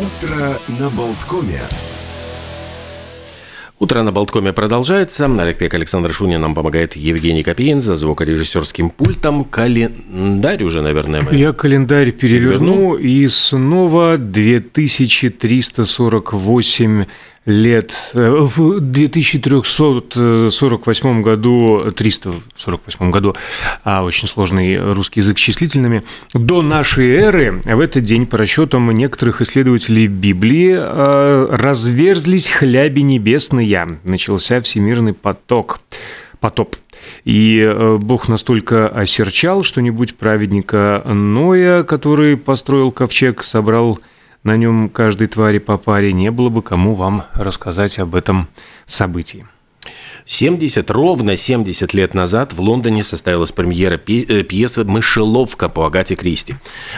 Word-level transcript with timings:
Утро 0.00 0.56
на 0.68 0.88
Болткоме. 0.88 1.60
Утро 3.78 4.02
на 4.02 4.12
Болткоме 4.12 4.54
продолжается. 4.54 5.26
Олег 5.26 5.58
Пек, 5.58 5.74
Александр 5.74 6.14
Шунин 6.14 6.40
нам 6.40 6.54
помогает 6.54 6.96
Евгений 6.96 7.42
Копейн 7.42 7.82
за 7.82 7.96
звукорежиссерским 7.96 8.88
пультом. 8.88 9.44
Календарь 9.44 10.64
уже, 10.64 10.80
наверное, 10.80 11.20
мы... 11.20 11.34
Я 11.36 11.52
календарь 11.52 12.12
переверну, 12.12 12.96
переверну. 12.96 12.96
и 12.96 13.28
снова 13.28 14.16
2348 14.16 17.04
лет. 17.46 17.92
Э, 18.14 18.36
в 18.40 18.80
2348 18.80 21.22
году, 21.22 21.90
348 21.90 23.10
году, 23.10 23.34
а 23.84 24.04
очень 24.04 24.28
сложный 24.28 24.78
русский 24.78 25.20
язык 25.20 25.38
с 25.38 25.40
числительными, 25.40 26.02
до 26.34 26.60
нашей 26.62 27.10
эры, 27.10 27.60
в 27.64 27.80
этот 27.80 28.04
день, 28.04 28.26
по 28.26 28.38
расчетам 28.38 28.90
некоторых 28.92 29.40
исследователей 29.40 30.06
Библии, 30.06 30.76
э, 30.76 31.46
разверзлись 31.50 32.48
хляби 32.48 33.00
небесные, 33.00 33.88
начался 34.04 34.60
всемирный 34.60 35.14
поток 35.14 35.80
потоп. 36.40 36.76
И 37.24 37.60
э, 37.60 37.98
Бог 38.00 38.28
настолько 38.28 38.88
осерчал, 38.88 39.62
что-нибудь 39.62 40.16
праведника 40.16 41.02
Ноя, 41.04 41.82
который 41.82 42.36
построил 42.36 42.92
ковчег, 42.92 43.44
собрал 43.44 43.98
на 44.44 44.56
нем 44.56 44.88
каждой 44.88 45.26
твари 45.26 45.58
по 45.58 45.76
паре, 45.76 46.12
не 46.12 46.30
было 46.30 46.48
бы 46.48 46.62
кому 46.62 46.94
вам 46.94 47.24
рассказать 47.34 47.98
об 47.98 48.14
этом 48.14 48.48
событии. 48.86 49.44
70, 50.26 50.90
ровно 50.90 51.36
70 51.36 51.94
лет 51.94 52.14
назад 52.14 52.52
в 52.52 52.60
Лондоне 52.60 53.02
состоялась 53.02 53.52
премьера 53.52 54.00
э, 54.06 54.42
пьесы 54.42 54.84
«Мышеловка» 54.84 55.68
по 55.68 55.86
Агате 55.86 56.14
Кристи. 56.14 56.56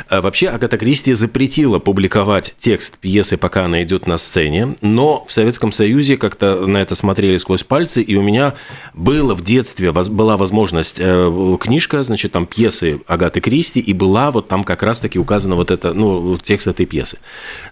А 0.08 0.20
вообще 0.20 0.48
Агата 0.48 0.78
Кристи 0.78 1.14
запретила 1.14 1.78
публиковать 1.78 2.54
текст 2.58 2.98
пьесы, 2.98 3.36
пока 3.36 3.64
она 3.64 3.82
идет 3.82 4.06
на 4.06 4.18
сцене, 4.18 4.76
но 4.80 5.24
в 5.26 5.32
Советском 5.32 5.72
Союзе 5.72 6.16
как-то 6.16 6.66
на 6.66 6.78
это 6.78 6.94
смотрели 6.94 7.36
сквозь 7.36 7.62
пальцы, 7.62 8.02
и 8.02 8.14
у 8.16 8.22
меня 8.22 8.54
было 8.94 9.34
в 9.34 9.42
детстве, 9.42 9.92
была 9.92 10.36
возможность, 10.36 10.96
э, 10.98 11.56
книжка, 11.60 12.02
значит, 12.02 12.32
там 12.32 12.46
пьесы 12.46 13.00
Агаты 13.06 13.40
Кристи, 13.40 13.80
и 13.80 13.92
была 13.92 14.30
вот 14.30 14.48
там 14.48 14.64
как 14.64 14.82
раз-таки 14.82 15.18
указана 15.18 15.56
вот 15.56 15.70
это, 15.70 15.92
ну, 15.94 16.36
текст 16.36 16.66
этой 16.66 16.86
пьесы. 16.86 17.18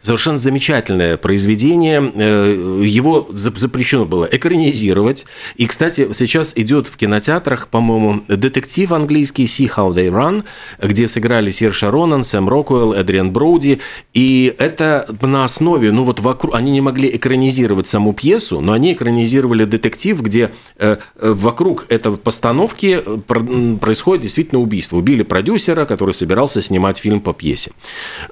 Совершенно 0.02 0.38
замечательное 0.38 1.16
произведение, 1.16 2.12
э, 2.14 2.83
его 2.84 3.28
запрещено 3.33 4.05
было 4.05 4.28
экранизировать, 4.30 5.27
и, 5.56 5.67
кстати, 5.67 6.09
сейчас 6.12 6.53
идет 6.56 6.86
в 6.89 6.97
кинотеатрах, 6.97 7.69
по-моему, 7.69 8.23
детектив 8.28 8.92
английский 8.92 9.45
«See 9.45 9.70
How 9.75 9.92
They 9.95 10.11
Run», 10.11 10.45
где 10.81 11.09
сыграли 11.09 11.50
Сир 11.50 11.73
Шаронан, 11.73 12.25
Сэм 12.25 12.48
Рокуэлл, 12.48 12.95
Эдриан 12.95 13.33
Броуди. 13.33 13.81
И 14.14 14.55
это 14.58 15.06
на 15.20 15.45
основе, 15.45 15.92
ну 15.92 16.05
вот 16.05 16.20
вокруг, 16.20 16.55
они 16.55 16.70
не 16.70 16.81
могли 16.81 17.14
экранизировать 17.14 17.86
саму 17.86 18.12
пьесу, 18.12 18.61
но 18.61 18.73
они 18.73 18.92
экранизировали 18.92 19.64
детектив, 19.64 20.20
где 20.23 20.51
э, 20.78 20.97
э 21.17 21.31
вокруг 21.41 21.86
этой 21.89 22.17
постановки 22.17 23.03
э, 23.05 23.77
происходит 23.81 24.23
действительно 24.23 24.61
убийство. 24.61 24.97
Убили 24.97 25.23
продюсера, 25.23 25.84
который 25.84 26.12
собирался 26.12 26.62
снимать 26.62 26.98
фильм 26.98 27.20
по 27.20 27.33
пьесе. 27.33 27.73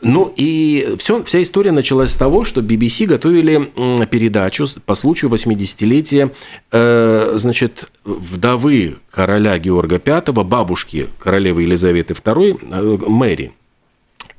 Ну 0.03 0.33
и 0.37 0.95
все, 0.99 1.23
вся 1.25 1.43
история 1.43 1.73
началась 1.73 2.11
с 2.11 2.17
того, 2.17 2.45
что 2.45 2.61
BBC 2.61 3.07
готовили 3.07 3.71
передачу 4.07 4.67
по 4.85 4.95
случаю 4.95 5.31
80-летия 5.31 6.31
э, 6.73 6.79
Э, 6.79 6.88
значит, 7.35 7.91
вдовы 8.05 8.97
короля 9.11 9.59
Георга 9.59 10.01
V, 10.05 10.33
бабушки 10.45 11.09
королевы 11.19 11.63
Елизаветы 11.63 12.15
II, 12.15 12.59
э, 12.61 13.11
Мэри. 13.11 13.53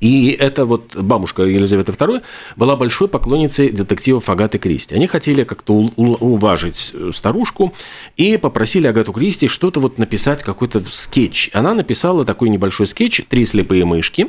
И 0.00 0.30
эта 0.30 0.64
вот 0.64 0.96
бабушка 0.96 1.42
Елизавета 1.42 1.92
II 1.92 2.22
была 2.56 2.76
большой 2.76 3.08
поклонницей 3.08 3.70
детективов 3.70 4.28
Агаты 4.28 4.58
Кристи. 4.58 4.94
Они 4.94 5.06
хотели 5.06 5.44
как-то 5.44 5.74
уважить 5.74 6.94
старушку 7.12 7.74
и 8.16 8.36
попросили 8.36 8.86
Агату 8.86 9.12
Кристи 9.12 9.48
что-то 9.48 9.80
вот 9.80 9.98
написать, 9.98 10.42
какой-то 10.42 10.80
скетч. 10.90 11.50
Она 11.52 11.74
написала 11.74 12.24
такой 12.24 12.48
небольшой 12.48 12.86
скетч 12.86 13.22
«Три 13.28 13.44
слепые 13.44 13.84
мышки», 13.84 14.28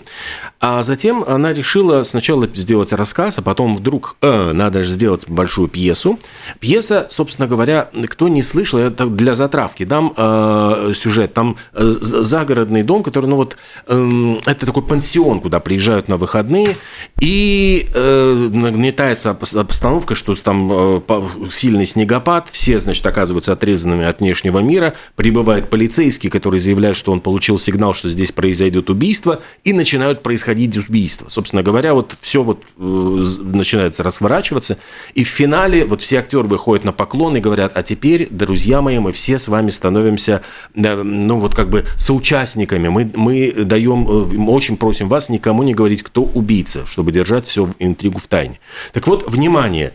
а 0.59 0.83
затем 0.83 1.23
она 1.25 1.53
решила 1.53 2.03
сначала 2.03 2.47
сделать 2.53 2.91
рассказ, 2.93 3.39
а 3.39 3.41
потом 3.41 3.77
вдруг 3.77 4.17
э, 4.21 4.51
надо 4.51 4.83
же 4.83 4.91
сделать 4.91 5.27
большую 5.27 5.69
пьесу. 5.69 6.19
Пьеса, 6.59 7.07
собственно 7.09 7.47
говоря, 7.47 7.89
кто 8.09 8.27
не 8.27 8.43
слышал, 8.43 8.79
это 8.79 9.05
для 9.05 9.35
затравки, 9.35 9.85
дам 9.85 10.13
э, 10.15 10.93
сюжет, 10.95 11.33
там 11.33 11.55
э, 11.73 11.87
загородный 11.87 12.83
дом, 12.83 13.03
который, 13.03 13.27
ну 13.27 13.37
вот, 13.37 13.57
э, 13.87 14.35
это 14.45 14.65
такой 14.65 14.83
пансион, 14.83 15.39
куда 15.39 15.60
приезжают 15.61 16.07
на 16.07 16.17
выходные, 16.17 16.75
и 17.19 17.87
э, 17.93 18.49
нагнетается 18.51 19.29
обстановка, 19.29 20.15
что 20.15 20.35
там 20.35 20.69
э, 20.71 21.01
сильный 21.49 21.85
снегопад, 21.85 22.49
все, 22.51 22.79
значит, 22.79 23.05
оказываются 23.05 23.53
отрезанными 23.53 24.05
от 24.05 24.19
внешнего 24.19 24.59
мира, 24.59 24.93
прибывает 25.15 25.69
полицейский, 25.69 26.29
который 26.29 26.59
заявляет, 26.59 26.97
что 26.97 27.11
он 27.11 27.21
получил 27.21 27.59
сигнал, 27.59 27.93
что 27.93 28.09
здесь 28.09 28.31
произойдет 28.31 28.89
убийство, 28.89 29.41
и 29.63 29.73
начинают 29.73 30.23
происходить 30.23 30.77
убийства. 30.77 31.29
Собственно 31.29 31.63
говоря, 31.63 31.93
вот 31.93 32.15
все 32.21 32.43
вот 32.43 32.63
э, 32.77 32.81
начинается 32.81 34.03
разворачиваться, 34.03 34.77
и 35.13 35.23
в 35.23 35.27
финале 35.27 35.85
вот 35.85 36.01
все 36.01 36.19
актеры 36.19 36.47
выходят 36.47 36.85
на 36.85 36.91
поклон 36.91 37.37
и 37.37 37.39
говорят, 37.39 37.71
а 37.75 37.83
теперь, 37.83 38.27
друзья 38.29 38.81
мои, 38.81 38.99
мы 38.99 39.11
все 39.11 39.37
с 39.37 39.47
вами 39.47 39.69
становимся, 39.69 40.41
ну 40.73 41.39
вот 41.39 41.55
как 41.55 41.69
бы 41.69 41.85
соучастниками, 41.97 42.87
мы, 42.87 43.11
мы 43.13 43.51
даем, 43.51 44.07
э, 44.07 44.51
очень 44.51 44.77
просим 44.77 45.07
вас 45.07 45.29
никому 45.29 45.50
никому 45.51 45.63
не 45.63 45.73
говорить, 45.73 46.01
кто 46.01 46.23
убийца, 46.23 46.85
чтобы 46.87 47.11
держать 47.11 47.45
всю 47.45 47.69
интригу 47.77 48.19
в 48.19 48.27
тайне. 48.27 48.59
Так 48.93 49.07
вот, 49.07 49.29
внимание, 49.29 49.91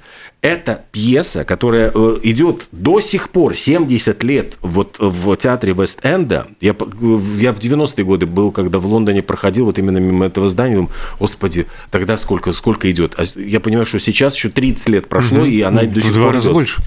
это 0.47 0.85
пьеса, 0.93 1.45
которая 1.45 1.91
э, 1.93 2.19
идет 2.23 2.69
до 2.71 3.01
сих 3.01 3.31
пор, 3.31 3.57
70 3.57 4.23
лет 4.23 4.57
вот 4.63 4.97
в 4.99 5.37
театре 5.37 5.73
Вест-Энда. 5.73 6.47
Я, 6.61 6.77
я 7.39 7.53
в 7.53 7.59
90-е 7.59 8.05
годы 8.05 8.27
был, 8.27 8.53
когда 8.53 8.79
в 8.79 8.87
Лондоне 8.87 9.23
проходил 9.23 9.65
вот 9.65 9.79
именно 9.79 9.99
мимо 9.99 10.27
этого 10.27 10.49
здания, 10.49 10.77
думаю, 10.77 10.93
господи, 11.19 11.67
тогда 11.91 12.17
сколько, 12.17 12.53
сколько 12.53 12.89
идет? 12.91 13.15
А 13.19 13.25
я 13.35 13.59
понимаю, 13.59 13.87
что 13.87 13.99
сейчас 13.99 14.37
еще 14.37 14.49
30 14.49 14.89
лет 14.89 15.09
прошло, 15.09 15.39
угу. 15.39 15.47
и 15.47 15.63
она 15.63 15.83
ну, 15.83 15.91
до 15.91 16.01
сих 16.01 16.13
два 16.13 16.27
пор 16.27 16.35
раза 16.35 16.47
идет. 16.47 16.55
больше. 16.55 16.83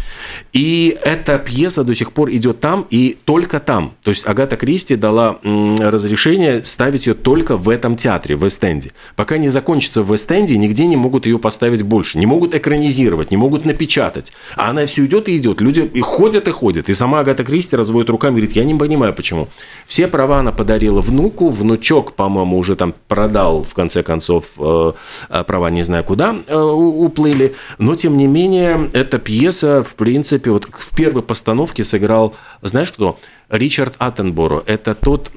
И 0.53 0.97
эта 1.03 1.38
пьеса 1.38 1.84
до 1.84 1.94
сих 1.94 2.14
пор 2.14 2.31
идет 2.31 2.62
там 2.62 2.88
и 2.90 3.18
только 3.26 3.59
там. 3.59 3.94
То 4.03 4.12
есть 4.12 4.26
Агата 4.26 4.56
Кристи 4.56 4.96
дала 4.96 5.38
разрешение 5.44 6.64
ставить 6.64 7.08
ее 7.08 7.14
только 7.14 7.58
в 7.58 7.68
этом 7.68 7.97
театре, 7.97 8.38
в 8.38 8.44
Вест-Энде. 8.44 8.91
Пока 9.18 9.38
не 9.38 9.50
закончится 9.50 10.02
в 10.02 10.12
Вест-Энде, 10.12 10.58
нигде 10.58 10.86
не 10.86 10.96
могут 10.96 11.26
ее 11.26 11.40
поставить 11.40 11.84
больше, 11.84 12.18
не 12.18 12.26
могут 12.26 12.56
экранизировать, 12.56 13.31
не 13.31 13.38
могут 13.38 13.49
напечатать. 13.58 14.32
А 14.56 14.70
она 14.70 14.86
все 14.86 15.06
идет 15.06 15.30
и 15.30 15.38
идет. 15.38 15.62
Люди 15.62 15.82
и 15.82 16.02
ходят, 16.02 16.48
и 16.48 16.52
ходят. 16.52 16.90
И 16.90 16.94
сама 16.94 17.20
Агата 17.20 17.44
Кристи 17.44 17.76
разводит 17.76 18.10
руками 18.10 18.34
и 18.34 18.36
говорит, 18.38 18.56
я 18.56 18.64
не 18.64 18.76
понимаю, 18.76 19.14
почему. 19.14 19.48
Все 19.88 20.08
права 20.08 20.40
она 20.40 20.52
подарила 20.52 21.02
внуку, 21.02 21.50
внучок, 21.50 22.14
по-моему, 22.14 22.58
уже 22.58 22.76
там 22.76 22.94
продал, 23.08 23.64
в 23.64 23.74
конце 23.74 24.04
концов, 24.04 24.52
э, 24.58 24.94
э, 25.30 25.44
права 25.44 25.70
не 25.70 25.84
знаю 25.84 26.04
куда 26.04 26.36
э, 26.48 26.56
уплыли. 26.58 27.56
Но, 27.78 27.96
тем 27.96 28.18
не 28.18 28.28
менее, 28.28 28.90
эта 28.94 29.20
пьеса, 29.20 29.84
в 29.84 29.96
принципе, 29.96 30.52
вот 30.52 30.68
в 30.72 30.96
первой 30.96 31.24
постановке 31.24 31.84
сыграл, 31.84 32.36
знаешь 32.62 32.92
кто? 32.92 33.18
Ричард 33.50 33.96
Аттенборо. 33.98 34.64
Это 34.66 34.96
тот 34.96 35.32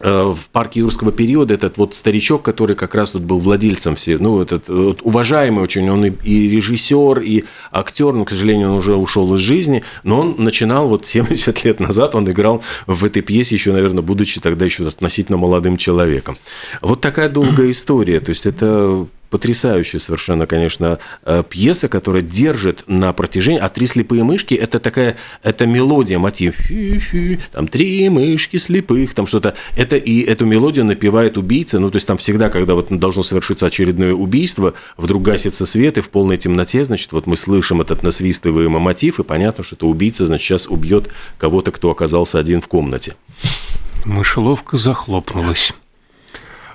в 0.00 0.38
парке 0.52 0.80
юрского 0.80 1.12
периода 1.12 1.54
этот 1.54 1.78
вот 1.78 1.94
старичок, 1.94 2.42
который 2.42 2.76
как 2.76 2.94
раз 2.94 3.14
вот 3.14 3.22
был 3.22 3.38
владельцем 3.38 3.96
все, 3.96 4.18
ну, 4.18 4.40
этот 4.40 4.68
вот, 4.68 5.00
уважаемый 5.02 5.62
очень, 5.62 5.88
он 5.90 6.04
и, 6.06 6.10
и 6.24 6.48
режиссер, 6.50 7.20
и 7.20 7.44
актер, 7.72 8.12
но, 8.12 8.24
к 8.24 8.30
сожалению, 8.30 8.70
он 8.70 8.76
уже 8.76 8.96
ушел 8.96 9.34
из 9.34 9.40
жизни, 9.40 9.82
но 10.02 10.20
он 10.20 10.34
начинал 10.38 10.88
вот 10.88 11.06
70 11.06 11.64
лет 11.64 11.80
назад, 11.80 12.14
он 12.14 12.28
играл 12.28 12.62
в 12.86 13.04
этой 13.04 13.22
пьесе 13.22 13.54
еще, 13.54 13.72
наверное, 13.72 14.02
будучи 14.02 14.40
тогда 14.40 14.64
еще 14.64 14.86
относительно 14.86 15.38
молодым 15.38 15.76
человеком. 15.76 16.36
Вот 16.80 17.00
такая 17.00 17.28
долгая 17.28 17.70
история, 17.70 18.20
то 18.20 18.30
есть 18.30 18.46
это 18.46 19.06
потрясающая 19.30 20.00
совершенно, 20.00 20.46
конечно, 20.46 20.98
э, 21.24 21.42
пьеса, 21.48 21.88
которая 21.88 22.22
держит 22.22 22.84
на 22.86 23.12
протяжении... 23.12 23.60
А 23.60 23.68
«Три 23.68 23.86
слепые 23.86 24.24
мышки»– 24.24 24.54
это 24.54 24.78
такая, 24.78 25.16
это 25.42 25.66
мелодия, 25.66 26.18
мотив. 26.18 26.56
Там 27.52 27.68
«Три 27.68 28.08
мышки 28.08 28.56
слепых», 28.56 29.14
там 29.14 29.26
что-то. 29.26 29.54
Это 29.76 29.96
и 29.96 30.20
эту 30.20 30.46
мелодию 30.46 30.84
напевает 30.84 31.36
убийца. 31.36 31.78
Ну, 31.78 31.90
то 31.90 31.96
есть 31.96 32.06
там 32.06 32.18
всегда, 32.18 32.50
когда 32.50 32.74
вот 32.74 32.88
должно 32.90 33.22
совершиться 33.22 33.66
очередное 33.66 34.12
убийство, 34.12 34.74
вдруг 34.96 35.22
гасится 35.22 35.66
свет, 35.66 35.98
и 35.98 36.00
в 36.00 36.08
полной 36.08 36.36
темноте, 36.36 36.84
значит, 36.84 37.12
вот 37.12 37.26
мы 37.26 37.36
слышим 37.36 37.80
этот 37.80 38.02
насвистываемый 38.02 38.80
мотив, 38.80 39.20
и 39.20 39.22
понятно, 39.22 39.64
что 39.64 39.76
это 39.76 39.86
убийца, 39.86 40.26
значит, 40.26 40.46
сейчас 40.46 40.66
убьет 40.66 41.08
кого-то, 41.38 41.70
кто 41.70 41.90
оказался 41.90 42.38
один 42.38 42.60
в 42.60 42.68
комнате. 42.68 43.14
Мышеловка 44.04 44.76
захлопнулась. 44.76 45.72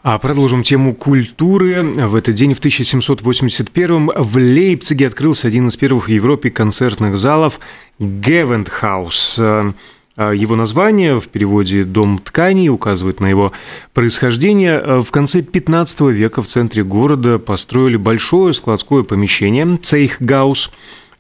А 0.04 0.20
продолжим 0.20 0.64
тему 0.64 0.94
культуры. 0.94 1.82
В 1.82 2.16
этот 2.16 2.36
день, 2.36 2.54
в 2.54 2.60
1781 2.60 4.12
в 4.14 4.36
Лейпциге 4.36 5.08
открылся 5.08 5.48
один 5.48 5.70
из 5.70 5.78
первых 5.78 6.08
в 6.08 6.12
Европе 6.12 6.50
концертных 6.52 7.18
залов 7.18 7.62
Гевандхаус. 8.00 9.40
А 9.40 10.32
его 10.34 10.58
название 10.58 11.22
в 11.22 11.30
переводе 11.30 11.86
«дом 11.86 12.18
тканей» 12.18 12.68
указывает 12.68 13.22
на 13.22 13.28
его 13.28 13.54
происхождение. 13.94 14.78
А 14.78 15.02
в 15.02 15.10
конце 15.10 15.42
15 15.42 16.02
века 16.02 16.42
в 16.42 16.48
центре 16.48 16.84
города 16.84 17.40
построили 17.40 17.96
большое 17.96 18.54
складское 18.54 19.04
помещение 19.04 19.78
«Цейхгаус», 19.78 20.70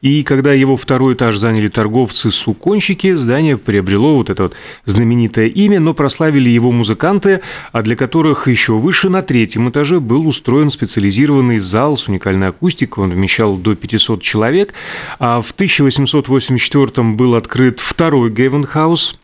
и 0.03 0.21
когда 0.23 0.51
его 0.51 0.75
второй 0.75 1.13
этаж 1.13 1.37
заняли 1.37 1.69
торговцы-суконщики, 1.69 3.13
здание 3.13 3.57
приобрело 3.57 4.17
вот 4.17 4.29
это 4.29 4.43
вот 4.43 4.53
знаменитое 4.83 5.47
имя, 5.47 5.79
но 5.79 5.93
прославили 5.93 6.49
его 6.49 6.73
музыканты, 6.73 7.39
а 7.71 7.81
для 7.81 7.95
которых 7.95 8.49
еще 8.49 8.73
выше 8.73 9.09
на 9.09 9.21
третьем 9.21 9.69
этаже 9.69 10.01
был 10.01 10.27
устроен 10.27 10.71
специализированный 10.71 11.59
зал 11.59 11.95
с 11.95 12.09
уникальной 12.09 12.49
акустикой. 12.49 13.05
Он 13.05 13.11
вмещал 13.11 13.55
до 13.55 13.75
500 13.75 14.21
человек. 14.21 14.73
А 15.19 15.41
в 15.41 15.51
1884 15.51 17.07
был 17.13 17.35
открыт 17.35 17.79
второй 17.79 18.29
Гевандхаус, 18.29 19.17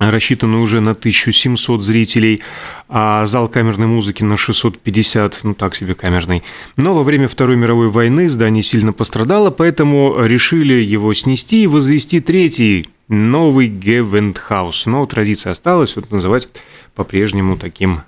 рассчитанный 0.00 0.58
уже 0.58 0.80
на 0.80 0.92
1700 0.92 1.82
зрителей, 1.82 2.40
а 2.88 3.26
зал 3.26 3.48
камерной 3.48 3.86
музыки 3.86 4.24
на 4.24 4.36
650, 4.36 5.40
ну 5.44 5.54
так 5.54 5.76
себе 5.76 5.94
камерный. 5.94 6.42
Но 6.76 6.94
во 6.94 7.02
время 7.02 7.28
Второй 7.28 7.56
мировой 7.56 7.88
войны 7.88 8.28
здание 8.28 8.62
сильно 8.62 8.92
пострадало, 8.92 9.50
поэтому 9.50 10.24
решили 10.24 10.74
его 10.74 11.12
снести 11.12 11.64
и 11.64 11.66
возвести 11.66 12.20
третий, 12.20 12.88
новый 13.08 13.68
Гевандхаус. 13.68 14.86
Но 14.86 15.04
традиция 15.06 15.52
осталась 15.52 15.96
вот 15.96 16.10
называть 16.10 16.48
по-прежнему 16.94 17.56
таким 17.56 18.00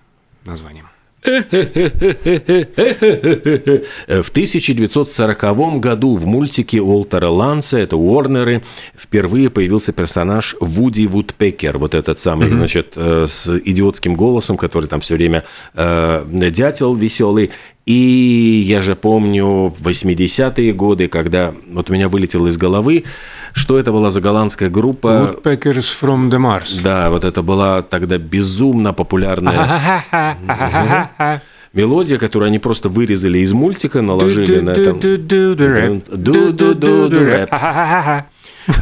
названием. 0.45 0.92
В 1.23 1.31
1940 4.31 5.81
году 5.81 6.17
в 6.17 6.27
мультике 6.27 6.81
Уолтера 6.81 7.29
Ланса, 7.29 7.79
это 7.79 7.97
Уорнеры, 7.97 8.63
впервые 8.97 9.49
появился 9.49 9.93
персонаж 9.93 10.57
Вуди 10.61 11.07
Вудпекер, 11.07 11.79
вот 11.79 11.95
этот 11.95 12.19
самый, 12.19 12.49
mm-hmm. 12.49 12.57
значит, 12.57 12.95
э, 12.97 13.27
с 13.29 13.57
идиотским 13.57 14.15
голосом, 14.15 14.57
который 14.57 14.87
там 14.87 15.01
все 15.01 15.15
время 15.15 15.45
э, 15.75 16.25
дятел 16.51 16.95
веселый. 16.95 17.53
И 17.85 18.63
я 18.65 18.81
же 18.81 18.95
помню 18.95 19.75
80-е 19.81 20.73
годы, 20.73 21.09
когда 21.09 21.53
вот 21.69 21.91
у 21.91 21.93
меня 21.93 22.09
вылетело 22.09 22.47
из 22.47 22.57
головы, 22.57 23.05
что 23.55 23.77
это 23.79 23.91
была 23.91 24.11
за 24.11 24.21
голландская 24.21 24.71
группа. 24.71 25.37
Woodpeckers 25.43 25.87
from 26.01 26.31
the 26.31 26.39
Mars. 26.39 26.81
Да, 26.83 27.11
вот 27.11 27.25
это 27.25 27.43
была 27.43 27.83
тогда 27.83 28.19
безумно 28.19 28.93
популярная 28.93 30.01
мелодия, 31.73 32.19
которую 32.19 32.49
они 32.49 32.59
просто 32.59 32.89
вырезали 32.89 33.39
из 33.39 33.53
мультика, 33.53 34.01
наложили 34.01 34.61
на 34.61 34.71
этом. 34.71 35.01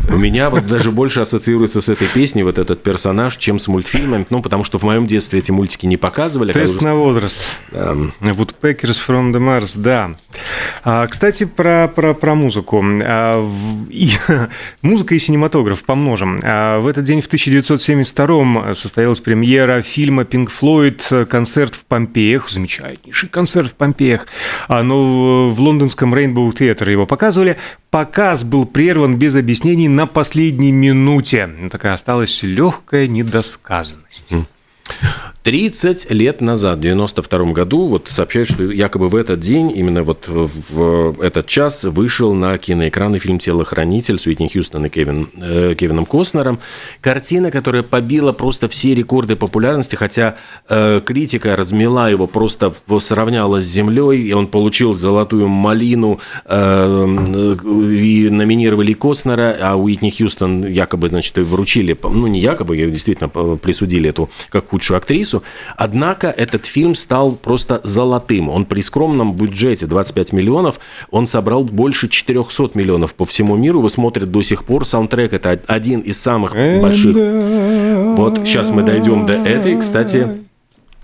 У 0.08 0.16
меня 0.16 0.50
вот 0.50 0.66
даже 0.66 0.90
больше 0.90 1.20
ассоциируется 1.20 1.80
с 1.80 1.88
этой 1.88 2.06
песней 2.08 2.42
вот 2.42 2.58
этот 2.58 2.82
персонаж, 2.82 3.36
чем 3.36 3.58
с 3.58 3.68
мультфильмами, 3.68 4.26
ну, 4.30 4.42
потому 4.42 4.64
что 4.64 4.78
в 4.78 4.82
моем 4.82 5.06
детстве 5.06 5.38
эти 5.38 5.50
мультики 5.50 5.86
не 5.86 5.96
показывали. 5.96 6.52
Тест 6.52 6.76
уже... 6.76 6.84
на 6.84 6.94
возраст. 6.94 7.56
Да. 7.72 7.92
Woodpeckers 8.20 8.98
from 9.06 9.32
the 9.32 9.38
Mars, 9.38 9.78
да. 9.78 10.12
А, 10.84 11.06
кстати, 11.06 11.44
про, 11.44 11.88
про, 11.88 12.14
про 12.14 12.34
музыку. 12.34 12.84
А, 12.84 13.48
и, 13.88 14.10
музыка 14.82 15.14
и 15.14 15.18
синематограф 15.18 15.82
помножим. 15.84 16.40
А, 16.42 16.78
в 16.80 16.86
этот 16.86 17.04
день 17.04 17.20
в 17.20 17.26
1972 17.26 18.74
состоялась 18.74 19.20
премьера 19.20 19.82
фильма 19.82 20.22
Pink 20.22 20.48
Floyd 20.50 21.26
«Концерт 21.26 21.74
в 21.74 21.84
Помпеях». 21.84 22.50
Замечательнейший 22.50 23.28
концерт 23.28 23.70
в 23.70 23.74
Помпеях. 23.74 24.26
А, 24.68 24.82
но 24.82 25.50
в 25.50 25.60
лондонском 25.60 26.14
Rainbow 26.14 26.50
Theatre 26.52 26.90
его 26.90 27.06
показывали. 27.06 27.56
Показ 27.90 28.44
был 28.44 28.66
прерван 28.66 29.16
без 29.16 29.34
объяснений 29.34 29.88
на 29.88 30.06
последней 30.06 30.70
минуте. 30.70 31.50
Такая 31.72 31.94
осталась 31.94 32.42
легкая 32.44 33.08
недосказанность. 33.08 34.34
30 35.42 36.10
лет 36.10 36.42
назад, 36.42 36.78
в 36.78 36.80
92 36.82 37.52
году, 37.52 37.86
вот 37.86 38.08
сообщают, 38.08 38.48
что 38.48 38.64
якобы 38.64 39.08
в 39.08 39.16
этот 39.16 39.40
день, 39.40 39.72
именно 39.74 40.02
вот 40.02 40.28
в 40.28 41.18
этот 41.22 41.46
час 41.46 41.84
вышел 41.84 42.34
на 42.34 42.58
киноэкраны 42.58 43.18
фильм 43.18 43.38
«Телохранитель» 43.38 44.18
с 44.18 44.26
Уитни 44.26 44.48
Хьюстон 44.48 44.86
и 44.86 44.88
Кевин, 44.90 45.30
э, 45.40 45.74
Кевином 45.78 46.04
Костнером. 46.04 46.58
Картина, 47.00 47.50
которая 47.50 47.82
побила 47.82 48.32
просто 48.32 48.68
все 48.68 48.94
рекорды 48.94 49.34
популярности, 49.34 49.96
хотя 49.96 50.36
э, 50.68 51.00
критика 51.02 51.56
размела 51.56 52.10
его, 52.10 52.26
просто 52.26 52.74
сравняла 53.00 53.60
с 53.60 53.64
землей, 53.64 54.20
и 54.20 54.32
он 54.34 54.46
получил 54.46 54.92
золотую 54.92 55.48
малину, 55.48 56.20
э, 56.44 57.56
и 57.64 58.28
номинировали 58.28 58.92
Костнера, 58.92 59.56
а 59.58 59.76
Уитни 59.76 60.10
Хьюстон 60.10 60.66
якобы, 60.66 61.08
значит, 61.08 61.38
вручили, 61.38 61.96
ну 62.02 62.26
не 62.26 62.40
якобы, 62.40 62.76
ее 62.76 62.90
действительно 62.90 63.30
присудили 63.56 64.10
эту 64.10 64.28
как 64.50 64.68
худшую 64.68 64.98
актрису, 64.98 65.29
актрису. 65.30 65.42
Однако 65.76 66.28
этот 66.28 66.66
фильм 66.66 66.94
стал 66.94 67.32
просто 67.32 67.80
золотым. 67.84 68.48
Он 68.48 68.64
при 68.64 68.80
скромном 68.80 69.34
бюджете 69.34 69.86
25 69.86 70.32
миллионов, 70.32 70.80
он 71.10 71.26
собрал 71.26 71.64
больше 71.64 72.08
400 72.08 72.70
миллионов 72.74 73.14
по 73.14 73.24
всему 73.24 73.56
миру. 73.56 73.80
Вы 73.80 73.90
смотрите 73.90 74.30
до 74.30 74.42
сих 74.42 74.64
пор. 74.64 74.84
Саундтрек– 74.84 75.32
это 75.34 75.60
один 75.66 76.00
из 76.00 76.20
самых 76.20 76.52
больших. 76.52 77.16
Вот 78.16 78.40
сейчас 78.44 78.70
мы 78.70 78.82
дойдем 78.82 79.26
до 79.26 79.34
этой. 79.34 79.78
Кстати, 79.78 80.28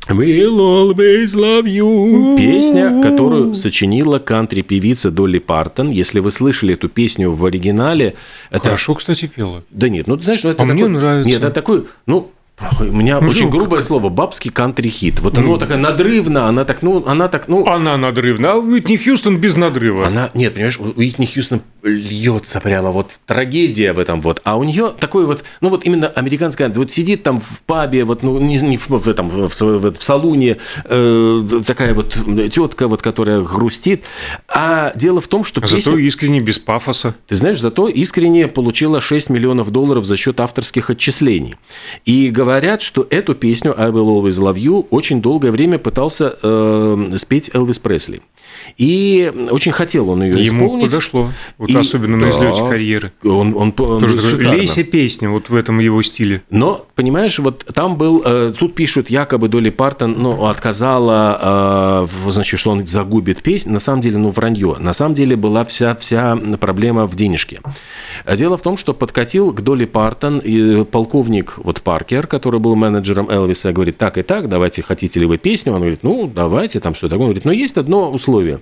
We'll 0.09 0.61
always 0.61 1.35
love 1.35 1.65
you. 1.65 2.37
Песня, 2.37 3.03
которую 3.03 3.57
сочинила 3.57 4.21
кантри-певица 4.21 5.11
Долли 5.11 5.41
Партон. 5.41 5.91
Если 5.91 6.21
вы 6.21 6.31
слышали 6.31 6.75
эту 6.75 6.89
песню 6.89 7.33
в 7.33 7.45
оригинале... 7.45 8.15
Это... 8.51 8.65
Хорошо, 8.65 8.95
кстати, 8.95 9.27
пела. 9.27 9.65
Да 9.71 9.89
нет, 9.89 10.07
ну, 10.07 10.17
знаешь, 10.17 10.45
ну, 10.45 10.51
это 10.51 10.63
а 10.63 10.67
такой... 10.67 10.75
мне 10.75 10.89
нравится. 10.89 11.29
Нет, 11.29 11.43
это 11.43 11.51
такой, 11.51 11.87
ну, 12.07 12.31
у 12.81 12.85
меня 12.85 13.21
ну, 13.21 13.29
очень 13.29 13.51
грубое 13.51 13.81
как... 13.81 13.87
слово 13.87 14.09
бабский 14.09 14.51
кантри-хит. 14.51 15.21
Вот 15.21 15.37
оно 15.37 15.49
ну, 15.49 15.59
такая 15.59 15.77
надрывно, 15.77 16.47
она 16.47 16.65
так, 16.65 16.81
ну, 16.81 17.05
она 17.07 17.29
так, 17.29 17.49
ну. 17.49 17.67
Она 17.67 17.99
надрывна, 17.99 18.53
а 18.53 18.57
Уитни 18.57 18.97
Хьюстон 18.97 19.37
без 19.37 19.57
надрыва. 19.57 20.07
Она, 20.07 20.31
нет, 20.33 20.55
понимаешь, 20.55 20.79
Уитни 20.79 21.27
Хьюстон 21.27 21.61
льется 21.83 22.61
прямо 22.61 22.91
вот 22.93 23.13
трагедия 23.27 23.93
в 23.93 23.99
этом 23.99 24.21
вот, 24.21 24.41
а 24.45 24.57
у 24.57 24.65
нее 24.65 24.95
такой 24.99 25.27
вот, 25.27 25.45
ну 25.61 25.69
вот 25.69 25.85
именно 25.85 26.09
американская, 26.09 26.71
вот 26.71 26.91
сидит 26.91 27.23
там 27.23 27.41
в 27.41 27.63
пабе, 27.65 28.05
вот 28.05 28.23
ну 28.23 28.39
не, 28.41 28.57
не 28.59 28.77
в, 28.77 28.89
в 28.89 29.09
этом 29.09 29.29
в, 29.29 29.49
в, 29.49 29.93
в 29.93 30.03
салуне 30.03 30.57
э, 30.85 31.61
такая 31.67 31.95
вот 31.95 32.17
тетка 32.53 32.89
вот, 32.89 33.03
которая 33.03 33.43
грустит, 33.43 34.05
а 34.49 34.93
дело 34.97 35.21
в 35.21 35.29
том, 35.29 35.45
что 35.45 35.61
а 35.61 35.63
песня... 35.63 35.81
зато 35.81 35.99
искренне 35.99 36.41
без 36.41 36.59
пафоса. 36.59 37.15
Ты 37.29 37.35
знаешь, 37.35 37.61
зато 37.61 37.89
искренне 37.89 38.49
получила 38.49 39.01
6 39.01 39.31
миллионов 39.31 39.71
долларов 39.71 40.05
за 40.05 40.17
счет 40.17 40.41
авторских 40.41 40.91
отчислений 40.91 41.57
и 42.05 42.31
говорят, 42.47 42.81
что 42.81 43.05
эту 43.11 43.35
песню 43.35 43.75
«I 43.77 43.89
Will 43.89 44.07
Always 44.07 44.41
Love 44.41 44.55
You» 44.55 44.87
очень 44.91 45.21
долгое 45.21 45.51
время 45.51 45.79
пытался 45.79 46.39
э, 46.41 47.17
спеть 47.17 47.51
Элвис 47.53 47.81
Пресли. 47.81 48.23
И 48.79 49.33
очень 49.51 49.73
хотел 49.73 50.11
он 50.11 50.23
ее 50.23 50.45
Ему 50.45 50.67
исполнить. 50.67 50.91
подошло, 50.91 51.31
вот 51.59 51.71
и, 51.71 51.77
особенно 51.77 52.19
да, 52.21 52.27
на 52.27 52.31
излете 52.31 52.65
карьеры. 52.65 53.13
Он, 53.25 53.55
он, 53.57 53.75
он 53.77 54.01
Тоже 54.01 54.37
лейся 54.37 54.85
песня 54.85 55.29
вот 55.29 55.49
в 55.51 55.57
этом 55.57 55.81
его 55.81 56.01
стиле. 56.03 56.43
Но, 56.51 56.87
понимаешь, 56.95 57.39
вот 57.41 57.67
там 57.75 57.97
был, 57.97 58.23
э, 58.25 58.53
тут 58.57 58.77
пишут, 58.77 59.11
якобы 59.11 59.49
Долли 59.49 59.71
Партон 59.71 60.15
ну, 60.17 60.47
отказала, 60.47 62.07
э, 62.27 62.31
значит, 62.31 62.61
что 62.61 62.71
он 62.71 62.87
загубит 62.87 63.43
песню. 63.43 63.73
На 63.73 63.81
самом 63.81 64.03
деле, 64.03 64.19
ну, 64.19 64.31
вранье. 64.31 64.77
На 64.79 64.93
самом 64.93 65.15
деле 65.15 65.35
была 65.35 65.65
вся, 65.65 65.97
вся 65.97 66.37
проблема 66.61 67.07
в 67.07 67.17
денежке. 67.17 67.61
Дело 68.37 68.57
в 68.57 68.63
том, 68.63 68.77
что 68.77 68.95
подкатил 68.95 69.53
к 69.53 69.61
Долли 69.63 69.85
Партон 69.85 70.39
и 70.39 70.85
полковник 70.85 71.55
вот 71.57 71.83
Паркер, 71.83 72.27
который 72.37 72.61
был 72.61 72.77
менеджером 72.77 73.31
Элвиса, 73.31 73.73
говорит, 73.73 73.97
так 73.97 74.19
и 74.19 74.23
так, 74.23 74.51
давайте, 74.51 74.83
хотите 74.83 75.19
ли 75.19 75.25
вы 75.25 75.39
песню? 75.39 75.73
Он 75.73 75.81
говорит, 75.81 76.03
ну, 76.03 76.31
давайте, 76.33 76.81
там 76.81 76.95
что 76.95 77.09
такое. 77.09 77.25
Он 77.25 77.31
говорит, 77.31 77.47
но 77.47 77.53
есть 77.53 77.79
одно 77.79 78.11
условие. 78.11 78.61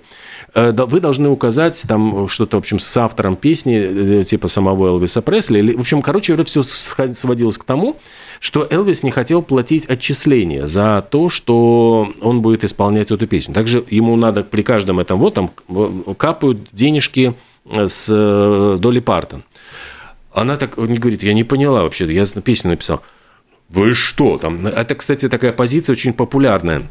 Э, 0.53 0.71
вы 0.71 1.01
должны 1.01 1.27
указать 1.27 1.83
там 1.85 2.29
что-то, 2.29 2.55
в 2.55 2.59
общем, 2.59 2.79
с 2.79 2.97
автором 2.97 3.35
песни, 3.35 4.19
э, 4.19 4.23
типа 4.23 4.47
самого 4.47 4.87
Элвиса 4.87 5.21
Пресли. 5.21 5.73
В 5.73 5.81
общем, 5.81 6.01
короче 6.01 6.41
все 6.45 6.63
сводилось 6.63 7.57
к 7.57 7.65
тому, 7.65 7.97
что 8.39 8.65
Элвис 8.69 9.03
не 9.03 9.11
хотел 9.11 9.41
платить 9.41 9.87
отчисления 9.87 10.67
за 10.67 11.05
то, 11.09 11.27
что 11.27 12.13
он 12.21 12.41
будет 12.41 12.63
исполнять 12.63 13.11
эту 13.11 13.27
песню. 13.27 13.53
Также 13.53 13.83
ему 13.89 14.15
надо 14.15 14.43
при 14.43 14.61
каждом 14.61 15.01
этом, 15.01 15.19
вот 15.19 15.33
там 15.33 15.51
капают 16.17 16.59
денежки 16.71 17.33
э, 17.65 17.87
с 17.89 18.07
Долли 18.79 19.01
Партон. 19.01 19.43
Она 20.31 20.55
так 20.55 20.77
не 20.77 20.97
говорит, 20.97 21.23
я 21.23 21.33
не 21.33 21.43
поняла 21.43 21.83
вообще, 21.83 22.05
я 22.13 22.25
песню 22.25 22.71
написал. 22.71 23.01
Вы 23.69 23.93
что 23.93 24.37
там? 24.37 24.65
Это, 24.67 24.95
кстати, 24.95 25.27
такая 25.29 25.51
позиция 25.51 25.93
очень 25.93 26.13
популярная. 26.13 26.83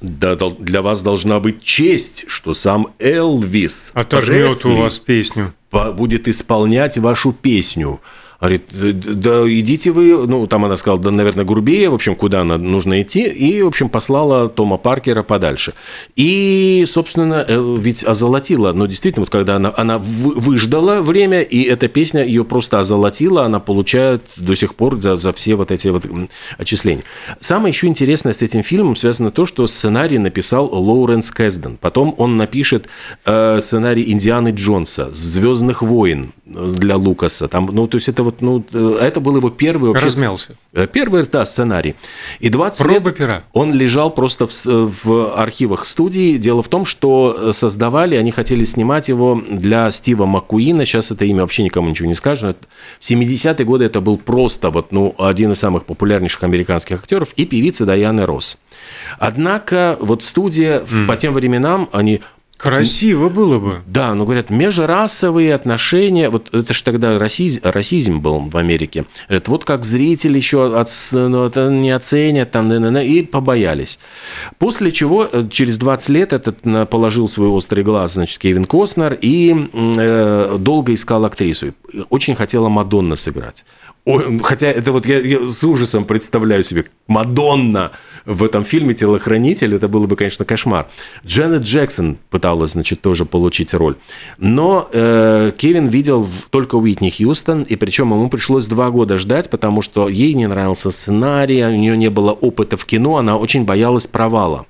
Да, 0.00 0.34
для 0.34 0.82
вас 0.82 1.02
должна 1.02 1.38
быть 1.38 1.62
честь, 1.62 2.24
что 2.26 2.54
сам 2.54 2.88
Элвис 2.98 3.92
отожмет 3.94 4.64
у 4.64 4.76
вас 4.76 4.98
песню, 4.98 5.54
будет 5.70 6.26
исполнять 6.28 6.98
вашу 6.98 7.32
песню. 7.32 8.00
Говорит, 8.42 8.64
да 8.72 9.48
идите 9.48 9.92
вы, 9.92 10.26
ну, 10.26 10.48
там 10.48 10.64
она 10.64 10.76
сказала, 10.76 11.00
да, 11.00 11.12
наверное, 11.12 11.44
грубее, 11.44 11.90
в 11.90 11.94
общем, 11.94 12.16
куда 12.16 12.40
она 12.40 12.58
нужно 12.58 13.00
идти, 13.00 13.22
и, 13.28 13.62
в 13.62 13.68
общем, 13.68 13.88
послала 13.88 14.48
Тома 14.48 14.78
Паркера 14.78 15.22
подальше. 15.22 15.74
И, 16.16 16.84
собственно, 16.88 17.44
э, 17.46 17.76
ведь 17.78 18.02
озолотила, 18.02 18.72
ну, 18.72 18.88
действительно, 18.88 19.22
вот 19.22 19.30
когда 19.30 19.56
она, 19.56 19.72
она 19.76 19.98
выждала 19.98 21.02
время, 21.02 21.42
и 21.42 21.62
эта 21.62 21.86
песня 21.86 22.24
ее 22.24 22.44
просто 22.44 22.80
озолотила, 22.80 23.44
она 23.44 23.60
получает 23.60 24.24
до 24.36 24.56
сих 24.56 24.74
пор 24.74 25.00
за, 25.00 25.14
за 25.14 25.32
все 25.32 25.54
вот 25.54 25.70
эти 25.70 25.86
вот 25.86 26.04
отчисления. 26.58 27.04
Самое 27.38 27.70
еще 27.70 27.86
интересное 27.86 28.32
с 28.32 28.42
этим 28.42 28.64
фильмом 28.64 28.96
связано 28.96 29.30
то, 29.30 29.46
что 29.46 29.68
сценарий 29.68 30.18
написал 30.18 30.66
Лоуренс 30.66 31.30
Кэсден. 31.30 31.78
Потом 31.80 32.12
он 32.18 32.36
напишет 32.36 32.88
э, 33.24 33.60
сценарий 33.60 34.10
Индианы 34.10 34.48
Джонса, 34.48 35.12
Звездных 35.12 35.82
войн 35.82 36.32
для 36.52 36.96
Лукаса. 36.96 37.48
Там, 37.48 37.66
ну, 37.72 37.86
то 37.86 37.96
есть 37.96 38.08
это 38.08 38.22
вот, 38.22 38.40
ну, 38.40 38.64
это 38.72 39.20
был 39.20 39.36
его 39.36 39.50
первый 39.50 39.88
вообще... 39.88 40.06
Размялся. 40.06 40.56
Э, 40.72 40.86
первый, 40.86 41.24
да, 41.24 41.44
сценарий. 41.44 41.94
И 42.40 42.48
20 42.48 42.82
Проба 42.82 43.08
лет 43.08 43.16
пера. 43.16 43.44
он 43.52 43.74
лежал 43.74 44.10
просто 44.10 44.46
в, 44.46 44.64
в 44.64 45.34
архивах 45.36 45.84
студии. 45.84 46.36
Дело 46.36 46.62
в 46.62 46.68
том, 46.68 46.84
что 46.84 47.52
создавали, 47.52 48.16
они 48.16 48.30
хотели 48.30 48.64
снимать 48.64 49.08
его 49.08 49.42
для 49.48 49.90
Стива 49.90 50.26
Маккуина. 50.26 50.84
Сейчас 50.84 51.10
это 51.10 51.24
имя 51.24 51.42
вообще 51.42 51.62
никому 51.62 51.88
ничего 51.88 52.08
не 52.08 52.14
скажет. 52.14 52.56
В 52.98 53.10
70-е 53.10 53.64
годы 53.64 53.84
это 53.84 54.00
был 54.00 54.16
просто 54.16 54.70
вот, 54.70 54.92
ну, 54.92 55.14
один 55.18 55.52
из 55.52 55.58
самых 55.58 55.84
популярнейших 55.84 56.42
американских 56.42 56.96
актеров 56.96 57.32
и 57.36 57.44
певица 57.44 57.86
Дайаны 57.86 58.26
Росс. 58.26 58.58
Однако 59.18 59.96
вот 60.00 60.22
студия 60.22 60.80
mm. 60.80 61.06
по 61.06 61.16
тем 61.16 61.34
временам, 61.34 61.88
они 61.92 62.20
Красиво 62.62 63.28
было 63.28 63.58
бы. 63.58 63.80
Да, 63.86 64.14
но 64.14 64.24
говорят, 64.24 64.48
межрасовые 64.48 65.52
отношения, 65.52 66.30
вот 66.30 66.54
это 66.54 66.72
же 66.72 66.84
тогда 66.84 67.18
расизм, 67.18 67.60
расизм 67.64 68.20
был 68.20 68.38
в 68.38 68.56
Америке. 68.56 69.04
Это 69.26 69.50
вот 69.50 69.64
как 69.64 69.84
зрители 69.84 70.36
еще 70.36 70.78
от, 70.78 70.88
ну, 71.10 71.48
не 71.70 71.90
оценят, 71.90 72.52
там, 72.52 72.72
и 72.98 73.22
побоялись. 73.22 73.98
После 74.58 74.92
чего 74.92 75.28
э, 75.30 75.48
через 75.50 75.76
20 75.76 76.08
лет 76.10 76.32
этот 76.32 76.60
положил 76.88 77.26
свой 77.26 77.48
острый 77.48 77.82
глаз, 77.82 78.12
значит, 78.12 78.38
Кевин 78.38 78.64
Костнер, 78.64 79.18
и 79.20 79.68
э, 79.72 80.56
долго 80.60 80.94
искал 80.94 81.24
актрису. 81.24 81.74
Очень 82.10 82.36
хотела 82.36 82.68
Мадонна 82.68 83.16
сыграть. 83.16 83.64
Ой, 84.04 84.40
хотя 84.40 84.66
это 84.66 84.90
вот 84.90 85.06
я, 85.06 85.20
я 85.20 85.46
с 85.46 85.62
ужасом 85.62 86.04
представляю 86.04 86.64
себе 86.64 86.84
Мадонна 87.06 87.92
в 88.24 88.42
этом 88.42 88.64
фильме 88.64 88.94
«Телохранитель», 88.94 89.76
это 89.76 89.86
было 89.86 90.08
бы, 90.08 90.16
конечно, 90.16 90.44
кошмар. 90.44 90.88
Дженнет 91.24 91.62
Джексон 91.62 92.18
пыталась, 92.30 92.51
значит, 92.66 93.00
тоже 93.00 93.24
получить 93.24 93.74
роль. 93.74 93.96
Но 94.38 94.88
э, 94.92 95.52
Кевин 95.56 95.86
видел 95.86 96.26
только 96.50 96.76
Уитни 96.76 97.10
Хьюстон, 97.10 97.62
и 97.62 97.76
причем 97.76 98.12
ему 98.12 98.28
пришлось 98.28 98.66
два 98.66 98.90
года 98.90 99.18
ждать, 99.18 99.50
потому 99.50 99.82
что 99.82 100.08
ей 100.08 100.34
не 100.34 100.46
нравился 100.46 100.90
сценарий, 100.90 101.64
у 101.64 101.76
нее 101.76 101.96
не 101.96 102.10
было 102.10 102.32
опыта 102.32 102.76
в 102.76 102.84
кино, 102.84 103.16
она 103.16 103.36
очень 103.36 103.64
боялась 103.64 104.06
провала. 104.06 104.66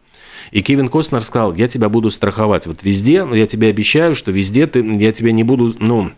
И 0.50 0.60
Кевин 0.60 0.88
Костнер 0.88 1.22
сказал, 1.22 1.54
я 1.54 1.68
тебя 1.68 1.88
буду 1.88 2.10
страховать 2.10 2.66
вот 2.66 2.82
везде, 2.82 3.26
я 3.32 3.46
тебе 3.46 3.68
обещаю, 3.68 4.14
что 4.14 4.30
везде 4.30 4.66
ты, 4.66 4.80
я 4.80 5.12
тебя 5.12 5.32
не 5.32 5.44
буду, 5.44 5.74
ну, 5.78 6.10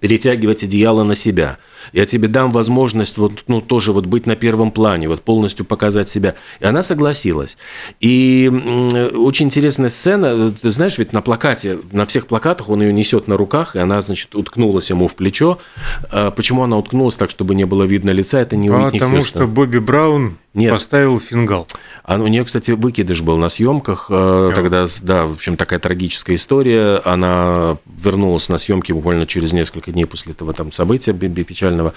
перетягивать 0.00 0.62
одеяло 0.62 1.02
на 1.02 1.14
себя. 1.14 1.58
Я 1.92 2.06
тебе 2.06 2.28
дам 2.28 2.52
возможность 2.52 3.16
вот, 3.18 3.44
ну, 3.46 3.60
тоже 3.60 3.92
вот 3.92 4.06
быть 4.06 4.26
на 4.26 4.36
первом 4.36 4.70
плане, 4.70 5.08
вот 5.08 5.22
полностью 5.22 5.64
показать 5.64 6.08
себя. 6.08 6.34
И 6.60 6.64
она 6.64 6.82
согласилась. 6.82 7.56
И 8.00 8.50
очень 9.14 9.46
интересная 9.46 9.90
сцена, 9.90 10.50
ты 10.50 10.70
знаешь, 10.70 10.98
ведь 10.98 11.12
на 11.12 11.22
плакате, 11.22 11.78
на 11.92 12.06
всех 12.06 12.26
плакатах 12.26 12.68
он 12.68 12.82
ее 12.82 12.92
несет 12.92 13.28
на 13.28 13.36
руках, 13.36 13.76
и 13.76 13.78
она, 13.78 14.02
значит, 14.02 14.34
уткнулась 14.34 14.90
ему 14.90 15.08
в 15.08 15.14
плечо. 15.14 15.58
А 16.10 16.30
почему 16.30 16.62
она 16.62 16.76
уткнулась 16.76 17.16
так, 17.16 17.30
чтобы 17.30 17.54
не 17.54 17.64
было 17.64 17.84
видно 17.84 18.10
лица, 18.10 18.40
это 18.40 18.56
не 18.56 18.68
Потому 18.68 19.14
Потому 19.14 19.22
что 19.22 19.46
Бобби 19.46 19.78
Браун 19.78 20.36
нет. 20.54 20.70
Поставил 20.70 21.18
фингал. 21.18 21.66
А 22.04 22.16
у 22.16 22.28
нее, 22.28 22.44
кстати, 22.44 22.70
выкидыш 22.70 23.22
был 23.22 23.36
на 23.38 23.48
съемках. 23.48 24.06
Э, 24.08 24.52
тогда, 24.54 24.86
да, 25.02 25.26
в 25.26 25.32
общем, 25.32 25.56
такая 25.56 25.80
трагическая 25.80 26.36
история. 26.36 27.00
Она 27.04 27.76
вернулась 27.86 28.48
на 28.48 28.58
съемки 28.58 28.92
буквально 28.92 29.26
через 29.26 29.52
несколько 29.52 29.90
дней 29.90 30.04
после 30.04 30.32
этого 30.32 30.52
там 30.52 30.70
события 30.70 31.12
печального. 31.73 31.93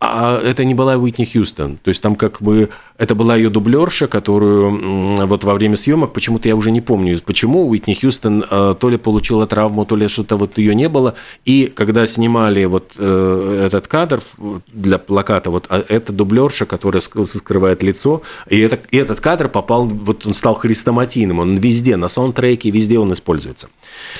А 0.00 0.40
это 0.42 0.64
не 0.64 0.72
была 0.72 0.96
Уитни 0.96 1.26
Хьюстон. 1.26 1.76
То 1.76 1.90
есть 1.90 2.00
там 2.00 2.16
как 2.16 2.40
бы 2.40 2.70
это 2.96 3.14
была 3.14 3.36
ее 3.36 3.50
дублерша, 3.50 4.08
которую 4.08 5.26
вот 5.26 5.44
во 5.44 5.52
время 5.52 5.76
съемок, 5.76 6.14
почему-то 6.14 6.48
я 6.48 6.56
уже 6.56 6.70
не 6.70 6.80
помню, 6.80 7.20
почему 7.22 7.68
Уитни 7.68 7.92
Хьюстон 7.92 8.42
э, 8.50 8.74
то 8.80 8.88
ли 8.88 8.96
получила 8.96 9.46
травму, 9.46 9.84
то 9.84 9.96
ли 9.96 10.08
что-то 10.08 10.38
вот 10.38 10.56
ее 10.56 10.74
не 10.74 10.88
было. 10.88 11.16
И 11.44 11.70
когда 11.74 12.06
снимали 12.06 12.64
вот 12.64 12.94
э, 12.96 13.64
этот 13.66 13.88
кадр 13.88 14.22
для 14.68 14.96
плаката, 14.96 15.50
вот 15.50 15.66
а, 15.68 15.84
эта 15.86 16.14
дублерша, 16.14 16.64
которая 16.64 17.02
скрывает 17.02 17.82
лицо, 17.82 18.22
и, 18.48 18.58
это, 18.58 18.78
и 18.90 18.96
этот 18.96 19.20
кадр 19.20 19.50
попал, 19.50 19.84
вот 19.84 20.24
он 20.24 20.32
стал 20.32 20.54
хрестоматийным, 20.54 21.40
он 21.40 21.56
везде, 21.56 21.96
на 21.96 22.08
саундтреке, 22.08 22.70
везде 22.70 22.98
он 22.98 23.12
используется. 23.12 23.68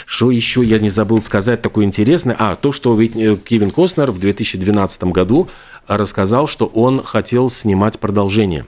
Что 0.05 0.31
еще 0.31 0.63
я 0.63 0.79
не 0.79 0.91
забыл 0.91 1.23
сказать 1.23 1.63
такое 1.63 1.87
интересное? 1.87 2.37
А, 2.39 2.55
то, 2.55 2.71
что 2.71 3.01
э, 3.01 3.09
Кевин 3.09 3.71
Костнер 3.71 4.11
в 4.11 4.19
2012 4.19 5.05
году 5.05 5.49
рассказал, 5.97 6.47
что 6.47 6.67
он 6.67 7.03
хотел 7.03 7.51
снимать 7.51 7.99
продолжение. 7.99 8.67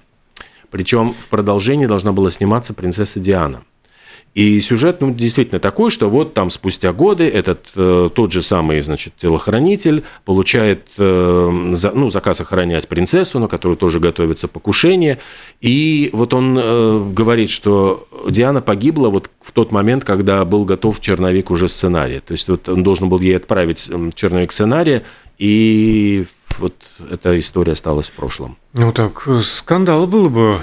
Причем 0.71 1.13
в 1.13 1.29
продолжении 1.29 1.87
должна 1.87 2.13
была 2.13 2.31
сниматься 2.31 2.75
принцесса 2.75 3.21
Диана. 3.21 3.63
И 4.35 4.59
сюжет, 4.61 5.03
ну, 5.03 5.13
действительно 5.13 5.61
такой, 5.61 5.91
что 5.91 6.09
вот 6.09 6.33
там 6.33 6.49
спустя 6.49 6.95
годы 6.95 7.29
этот 7.29 7.71
э, 7.77 8.09
тот 8.15 8.33
же 8.33 8.41
самый, 8.41 8.81
значит, 8.81 9.15
телохранитель 9.15 10.05
получает, 10.25 10.89
э, 10.97 11.71
за, 11.75 11.91
ну, 11.91 12.09
заказ 12.09 12.41
охранять 12.41 12.89
принцессу, 12.89 13.39
на 13.39 13.49
которую 13.49 13.77
тоже 13.77 14.01
готовится 14.01 14.49
покушение. 14.49 15.19
И 15.61 16.09
вот 16.15 16.33
он 16.33 16.59
э, 16.59 17.05
говорит, 17.13 17.51
что 17.51 18.09
Диана 18.27 18.63
погибла 18.63 19.11
вот 19.11 19.29
в 19.43 19.53
тот 19.53 19.71
момент, 19.71 20.05
когда 20.07 20.43
был 20.47 20.65
готов 20.65 20.99
черновик 21.01 21.51
уже 21.51 21.69
сценария. 21.69 22.21
То 22.21 22.33
есть 22.33 22.49
вот 22.49 22.71
он 22.71 22.83
должен 22.83 23.11
был 23.11 23.21
ей 23.21 23.37
отправить 23.37 23.91
черновик 24.15 24.53
сценария, 24.53 25.03
и 25.37 26.25
вот 26.59 26.75
эта 27.11 27.39
история 27.39 27.73
осталась 27.73 28.09
в 28.09 28.13
прошлом. 28.13 28.57
Ну 28.75 28.93
так, 28.93 29.29
скандал 29.43 30.07
было 30.07 30.29
бы. 30.29 30.61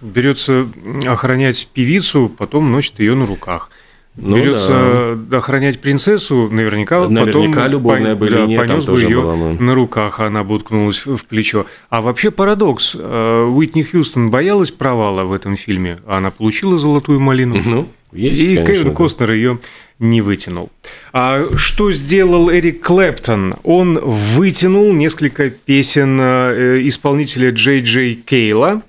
Берется 0.00 0.66
охранять 1.06 1.68
певицу, 1.72 2.28
потом 2.28 2.72
носит 2.72 2.98
ее 2.98 3.14
на 3.14 3.24
руках. 3.24 3.70
Ну, 4.14 4.36
Берется 4.36 5.14
да. 5.16 5.38
охранять 5.38 5.80
принцессу, 5.80 6.50
наверняка, 6.50 7.08
наверняка 7.08 7.62
потом 7.62 7.72
любовная 7.72 8.14
по, 8.14 8.28
да, 8.28 8.46
понес 8.46 8.84
бы 8.84 9.00
ее 9.00 9.22
была, 9.22 9.36
ну. 9.36 9.56
на 9.58 9.74
руках, 9.74 10.20
а 10.20 10.26
она 10.26 10.44
бы 10.44 10.54
уткнулась 10.56 11.06
в 11.06 11.24
плечо. 11.24 11.64
А 11.88 12.02
вообще 12.02 12.30
парадокс. 12.30 12.94
Э, 12.98 13.44
Уитни 13.46 13.82
Хьюстон 13.82 14.30
боялась 14.30 14.70
провала 14.70 15.24
в 15.24 15.32
этом 15.32 15.56
фильме, 15.56 15.96
а 16.06 16.18
она 16.18 16.30
получила 16.30 16.78
золотую 16.78 17.20
малину. 17.20 17.56
Ну, 17.64 17.88
есть, 18.12 18.42
и 18.42 18.56
конечно, 18.56 18.74
Кевин 18.74 18.88
да. 18.88 18.94
Костнер 18.94 19.30
ее 19.32 19.58
не 19.98 20.20
вытянул. 20.20 20.70
А 21.14 21.46
что 21.56 21.90
сделал 21.92 22.50
Эрик 22.50 22.82
Клэптон? 22.82 23.54
Он 23.62 23.98
вытянул 23.98 24.92
несколько 24.92 25.48
песен 25.48 26.18
э, 26.20 26.80
исполнителя 26.82 27.50
Джей 27.50 27.80
Джей 27.80 28.14
Кейла. 28.16 28.82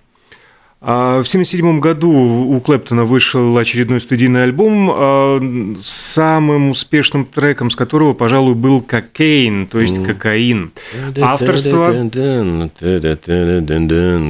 А 0.85 1.23
в 1.23 1.27
1977 1.27 1.79
году 1.79 2.11
у 2.11 2.59
Клэптона 2.59 3.05
вышел 3.05 3.57
очередной 3.57 4.01
студийный 4.01 4.43
альбом, 4.43 4.91
а, 4.93 5.39
самым 5.81 6.71
успешным 6.71 7.23
треком 7.23 7.69
с 7.69 7.77
которого, 7.77 8.13
пожалуй, 8.13 8.55
был 8.55 8.81
«Cocaine», 8.81 9.67
то 9.67 9.79
есть 9.79 10.03
«Кокаин». 10.03 10.73
Авторство... 11.21 11.85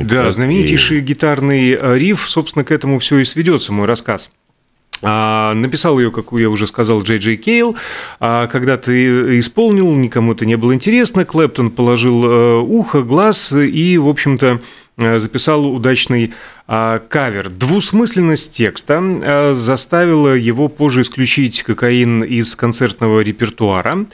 Да, 0.04 0.30
знаменитейший 0.30 1.02
гитарный 1.02 1.98
риф, 1.98 2.30
собственно, 2.30 2.64
к 2.64 2.70
этому 2.72 3.00
все 3.00 3.18
и 3.18 3.26
сведется, 3.26 3.74
мой 3.74 3.88
рассказ. 3.88 4.30
А, 5.04 5.54
написал 5.54 6.00
ее, 6.00 6.12
как 6.12 6.32
я 6.32 6.50
уже 6.50 6.66
сказал, 6.66 7.02
Джей 7.02 7.18
Джей 7.18 7.38
Кейл. 7.38 7.76
А 8.20 8.48
когда 8.48 8.78
ты 8.78 9.40
исполнил, 9.40 9.92
никому 9.94 10.34
это 10.34 10.46
не 10.46 10.56
было 10.56 10.74
интересно. 10.74 11.26
Клэптон 11.26 11.72
положил 11.72 12.26
э, 12.26 12.60
ухо, 12.60 13.02
глаз 13.02 13.52
и, 13.52 13.98
в 13.98 14.08
общем-то, 14.08 14.62
э, 14.98 15.20
записал 15.20 15.66
удачный 15.66 16.34
а, 16.66 17.00
кавер. 17.00 17.50
Двусмысленность 17.50 18.54
текста 18.54 19.02
э, 19.22 19.54
заставила 19.54 20.34
его 20.34 20.70
позже 20.70 21.02
исключить 21.02 21.62
кокаин 21.64 22.24
из 22.24 22.56
концертного 22.56 23.20
репертуара. 23.20 24.06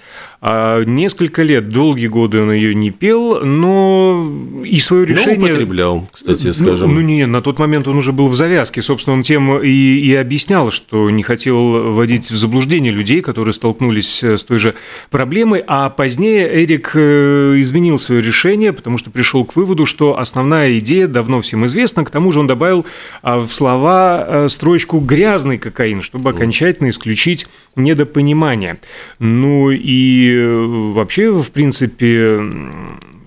А, 0.41 0.83
несколько 0.85 1.43
лет, 1.43 1.67
долгие 1.67 2.07
годы 2.07 2.41
он 2.41 2.51
ее 2.53 2.73
не 2.73 2.91
пел, 2.91 3.43
но 3.43 4.31
и 4.63 4.79
свое 4.79 5.05
решение... 5.05 5.37
Но 5.37 5.45
употреблял, 5.47 6.09
кстати, 6.13 6.47
ну, 6.47 6.53
скажем. 6.53 6.87
Ну, 6.89 6.95
ну 6.95 7.01
не, 7.01 7.25
на 7.25 7.41
тот 7.41 7.59
момент 7.59 7.89
он 7.89 7.97
уже 7.97 8.13
был 8.13 8.27
в 8.29 8.35
завязке. 8.35 8.81
Собственно, 8.81 9.17
он 9.17 9.23
тем 9.23 9.61
и, 9.61 9.67
и 9.67 10.15
объяснял, 10.15 10.71
что 10.71 11.09
не 11.09 11.23
хотел 11.23 11.91
вводить 11.91 12.31
в 12.31 12.35
заблуждение 12.37 12.91
людей, 12.91 13.21
которые 13.21 13.53
столкнулись 13.53 14.23
э, 14.23 14.37
с 14.37 14.45
той 14.45 14.59
же 14.59 14.75
проблемой. 15.09 15.61
А 15.67 15.89
позднее 15.89 16.47
Эрик 16.63 16.91
э, 16.93 17.55
изменил 17.57 17.99
свое 17.99 18.21
решение, 18.21 18.71
потому 18.71 18.97
что 18.97 19.09
пришел 19.09 19.43
к 19.43 19.57
выводу, 19.57 19.85
что 19.85 20.17
основная 20.17 20.79
идея 20.79 21.07
давно 21.07 21.41
всем 21.41 21.65
известна. 21.65 22.05
К 22.05 22.11
тому 22.11 22.31
же 22.31 22.39
он 22.39 22.47
добавил 22.47 22.85
а, 23.21 23.39
в 23.39 23.51
слова 23.51 24.25
э, 24.25 24.49
строчку 24.49 24.99
«грязный 24.99 25.57
кокаин», 25.57 26.01
чтобы 26.01 26.29
окончательно 26.29 26.89
исключить 26.89 27.47
недопонимание. 27.75 28.77
Ну 29.19 29.71
и 29.71 30.28
И 30.29 30.93
вообще, 30.93 31.31
в 31.31 31.51
принципе, 31.51 32.39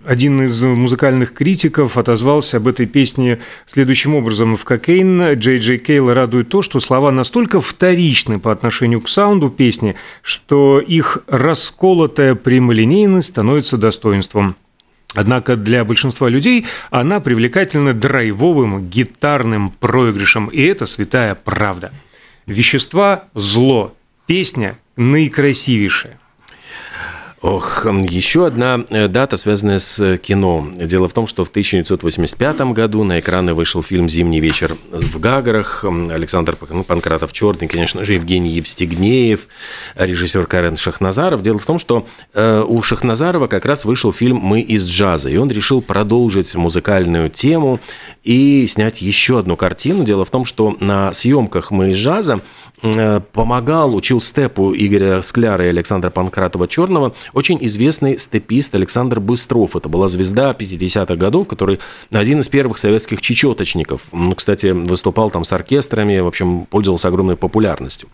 один 0.04 0.42
из 0.42 0.62
музыкальных 0.62 1.32
критиков 1.32 1.96
отозвался 1.96 2.58
об 2.58 2.68
этой 2.68 2.86
песне 2.86 3.40
следующим 3.66 4.14
образом. 4.14 4.56
В 4.56 4.64
«Кокейн» 4.64 5.32
Джей 5.32 5.58
Джей 5.58 5.78
Кейла 5.78 6.14
радует 6.14 6.48
то, 6.48 6.62
что 6.62 6.80
слова 6.80 7.10
настолько 7.10 7.60
вторичны 7.60 8.38
по 8.38 8.52
отношению 8.52 9.00
к 9.00 9.08
саунду 9.08 9.50
песни, 9.50 9.96
что 10.22 10.80
их 10.80 11.18
расколотая 11.26 12.34
прямолинейность 12.34 13.28
становится 13.28 13.76
достоинством. 13.76 14.54
Однако 15.14 15.56
для 15.56 15.84
большинства 15.84 16.28
людей 16.28 16.66
она 16.90 17.20
привлекательна 17.20 17.92
драйвовым 17.94 18.88
гитарным 18.88 19.70
проигрышем, 19.70 20.46
и 20.46 20.62
это 20.62 20.86
святая 20.86 21.34
правда. 21.34 21.92
Вещества– 22.46 23.24
зло, 23.34 23.94
песня– 24.26 24.78
наикрасивейшая. 24.96 26.21
Ох, 27.42 27.86
еще 27.86 28.46
одна 28.46 28.84
э, 28.88 29.08
дата, 29.08 29.36
связанная 29.36 29.80
с 29.80 30.16
кино. 30.18 30.64
Дело 30.76 31.08
в 31.08 31.12
том, 31.12 31.26
что 31.26 31.44
в 31.44 31.48
1985 31.48 32.60
году 32.72 33.02
на 33.02 33.18
экраны 33.18 33.52
вышел 33.52 33.82
фильм 33.82 34.08
«Зимний 34.08 34.38
вечер 34.38 34.76
в 34.92 35.18
Гагарах». 35.18 35.84
Александр 35.84 36.56
ну, 36.70 36.84
Панкратов 36.84 37.32
Черный, 37.32 37.66
конечно 37.66 38.04
же, 38.04 38.14
Евгений 38.14 38.50
Евстигнеев, 38.50 39.48
режиссер 39.96 40.46
Карен 40.46 40.76
Шахназаров. 40.76 41.42
Дело 41.42 41.58
в 41.58 41.66
том, 41.66 41.80
что 41.80 42.06
э, 42.32 42.64
у 42.64 42.80
Шахназарова 42.80 43.48
как 43.48 43.64
раз 43.64 43.84
вышел 43.84 44.12
фильм 44.12 44.36
«Мы 44.36 44.60
из 44.60 44.86
джаза», 44.86 45.28
и 45.28 45.36
он 45.36 45.50
решил 45.50 45.82
продолжить 45.82 46.54
музыкальную 46.54 47.28
тему 47.28 47.80
и 48.22 48.68
снять 48.68 49.02
еще 49.02 49.40
одну 49.40 49.56
картину. 49.56 50.04
Дело 50.04 50.24
в 50.24 50.30
том, 50.30 50.44
что 50.44 50.76
на 50.78 51.12
съемках 51.12 51.72
«Мы 51.72 51.90
из 51.90 51.96
джаза» 51.96 52.40
э, 52.82 53.20
помогал, 53.32 53.96
учил 53.96 54.20
степу 54.20 54.72
Игоря 54.72 55.20
Скляра 55.22 55.66
и 55.66 55.70
Александра 55.70 56.10
Панкратова 56.10 56.68
Черного 56.68 57.14
очень 57.32 57.58
известный 57.62 58.18
степист 58.18 58.74
Александр 58.74 59.20
Быстров. 59.20 59.76
Это 59.76 59.88
была 59.88 60.08
звезда 60.08 60.52
50-х 60.58 61.16
годов, 61.16 61.48
который 61.48 61.80
один 62.10 62.40
из 62.40 62.48
первых 62.48 62.78
советских 62.78 63.20
чечеточников. 63.20 64.02
Ну, 64.12 64.34
кстати, 64.34 64.66
выступал 64.66 65.30
там 65.30 65.44
с 65.44 65.52
оркестрами, 65.52 66.18
в 66.18 66.26
общем, 66.26 66.66
пользовался 66.66 67.08
огромной 67.08 67.36
популярностью. 67.36 68.08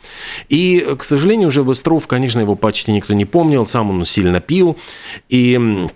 И, 0.49 0.95
к 0.99 1.05
сожалению, 1.05 1.49
уже 1.49 1.63
Быстров, 1.63 2.07
конечно, 2.07 2.41
его 2.41 2.55
почти 2.55 2.93
никто 2.93 3.15
не 3.15 3.25
помнил, 3.25 3.67
сам 3.67 3.91
он 3.91 4.05
сильно 4.05 4.41
пил. 4.41 4.77
И 5.29 5.89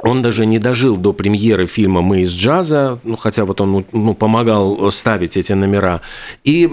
он 0.00 0.22
даже 0.22 0.46
не 0.46 0.58
дожил 0.58 0.96
до 0.96 1.12
премьеры 1.12 1.66
фильма 1.66 2.02
«Мы 2.02 2.22
из 2.22 2.30
джаза», 2.30 2.98
ну, 3.04 3.16
хотя 3.16 3.44
вот 3.44 3.60
он 3.60 3.84
ну, 3.92 4.14
помогал 4.14 4.90
ставить 4.90 5.36
эти 5.36 5.52
номера. 5.52 6.00
И 6.44 6.68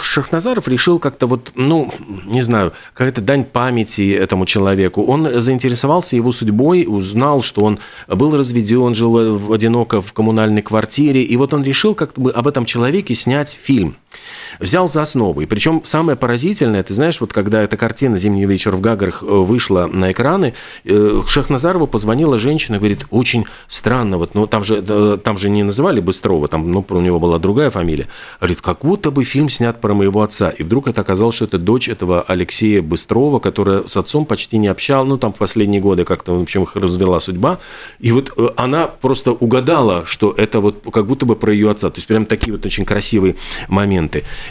Шахназаров 0.00 0.68
решил 0.68 0.98
как-то 0.98 1.26
вот, 1.26 1.52
ну, 1.54 1.92
не 2.24 2.42
знаю, 2.42 2.72
какая-то 2.92 3.20
дань 3.20 3.44
памяти 3.44 4.12
этому 4.12 4.46
человеку. 4.46 5.04
Он 5.04 5.40
заинтересовался 5.40 6.16
его 6.16 6.32
судьбой, 6.32 6.84
узнал, 6.86 7.42
что 7.42 7.62
он 7.62 7.78
был 8.08 8.36
разведен, 8.36 8.94
жил 8.94 9.52
одиноко 9.52 10.00
в 10.00 10.12
коммунальной 10.12 10.62
квартире, 10.62 11.22
и 11.22 11.36
вот 11.36 11.54
он 11.54 11.62
решил 11.64 11.94
как 11.94 12.14
бы 12.14 12.30
об 12.30 12.46
этом 12.46 12.64
человеке 12.64 13.14
снять 13.14 13.58
фильм 13.62 13.96
взял 14.60 14.88
за 14.88 15.02
основу. 15.02 15.40
И 15.40 15.46
причем 15.46 15.82
самое 15.84 16.16
поразительное, 16.16 16.82
ты 16.82 16.94
знаешь, 16.94 17.20
вот 17.20 17.32
когда 17.32 17.62
эта 17.62 17.76
картина 17.76 18.16
«Зимний 18.18 18.46
вечер 18.46 18.74
в 18.76 18.80
Гагарах» 18.80 19.22
э, 19.22 19.26
вышла 19.26 19.86
на 19.86 20.12
экраны, 20.12 20.54
э, 20.84 21.22
Шахназарову 21.26 21.86
позвонила 21.86 22.38
женщина, 22.38 22.78
говорит, 22.78 23.06
очень 23.10 23.46
странно, 23.66 24.18
вот, 24.18 24.34
ну, 24.34 24.46
там 24.46 24.64
же, 24.64 24.82
там 25.18 25.38
же 25.38 25.50
не 25.50 25.62
называли 25.62 26.00
Быстрова, 26.00 26.48
там, 26.48 26.70
ну, 26.70 26.84
у 26.88 27.00
него 27.00 27.18
была 27.18 27.38
другая 27.38 27.70
фамилия. 27.70 28.08
Говорит, 28.40 28.60
как 28.60 28.80
будто 28.80 29.10
бы 29.10 29.24
фильм 29.24 29.48
снят 29.48 29.80
про 29.80 29.94
моего 29.94 30.22
отца. 30.22 30.50
И 30.50 30.62
вдруг 30.62 30.88
это 30.88 31.00
оказалось, 31.00 31.36
что 31.36 31.44
это 31.44 31.58
дочь 31.58 31.88
этого 31.88 32.22
Алексея 32.22 32.82
Быстрова, 32.82 33.38
которая 33.38 33.86
с 33.86 33.96
отцом 33.96 34.24
почти 34.26 34.58
не 34.58 34.68
общалась, 34.68 35.08
ну, 35.08 35.18
там, 35.18 35.32
в 35.32 35.38
последние 35.38 35.80
годы 35.80 36.04
как-то, 36.04 36.38
в 36.38 36.42
общем, 36.42 36.62
их 36.62 36.76
развела 36.76 37.20
судьба. 37.20 37.58
И 37.98 38.12
вот 38.12 38.32
э, 38.36 38.48
она 38.56 38.86
просто 38.86 39.32
угадала, 39.32 40.04
что 40.06 40.32
это 40.36 40.60
вот 40.60 40.84
как 40.92 41.06
будто 41.06 41.26
бы 41.26 41.36
про 41.36 41.52
ее 41.52 41.70
отца. 41.70 41.90
То 41.90 41.98
есть, 41.98 42.06
прям 42.06 42.26
такие 42.26 42.52
вот 42.52 42.64
очень 42.64 42.84
красивые 42.84 43.36
моменты. 43.68 44.03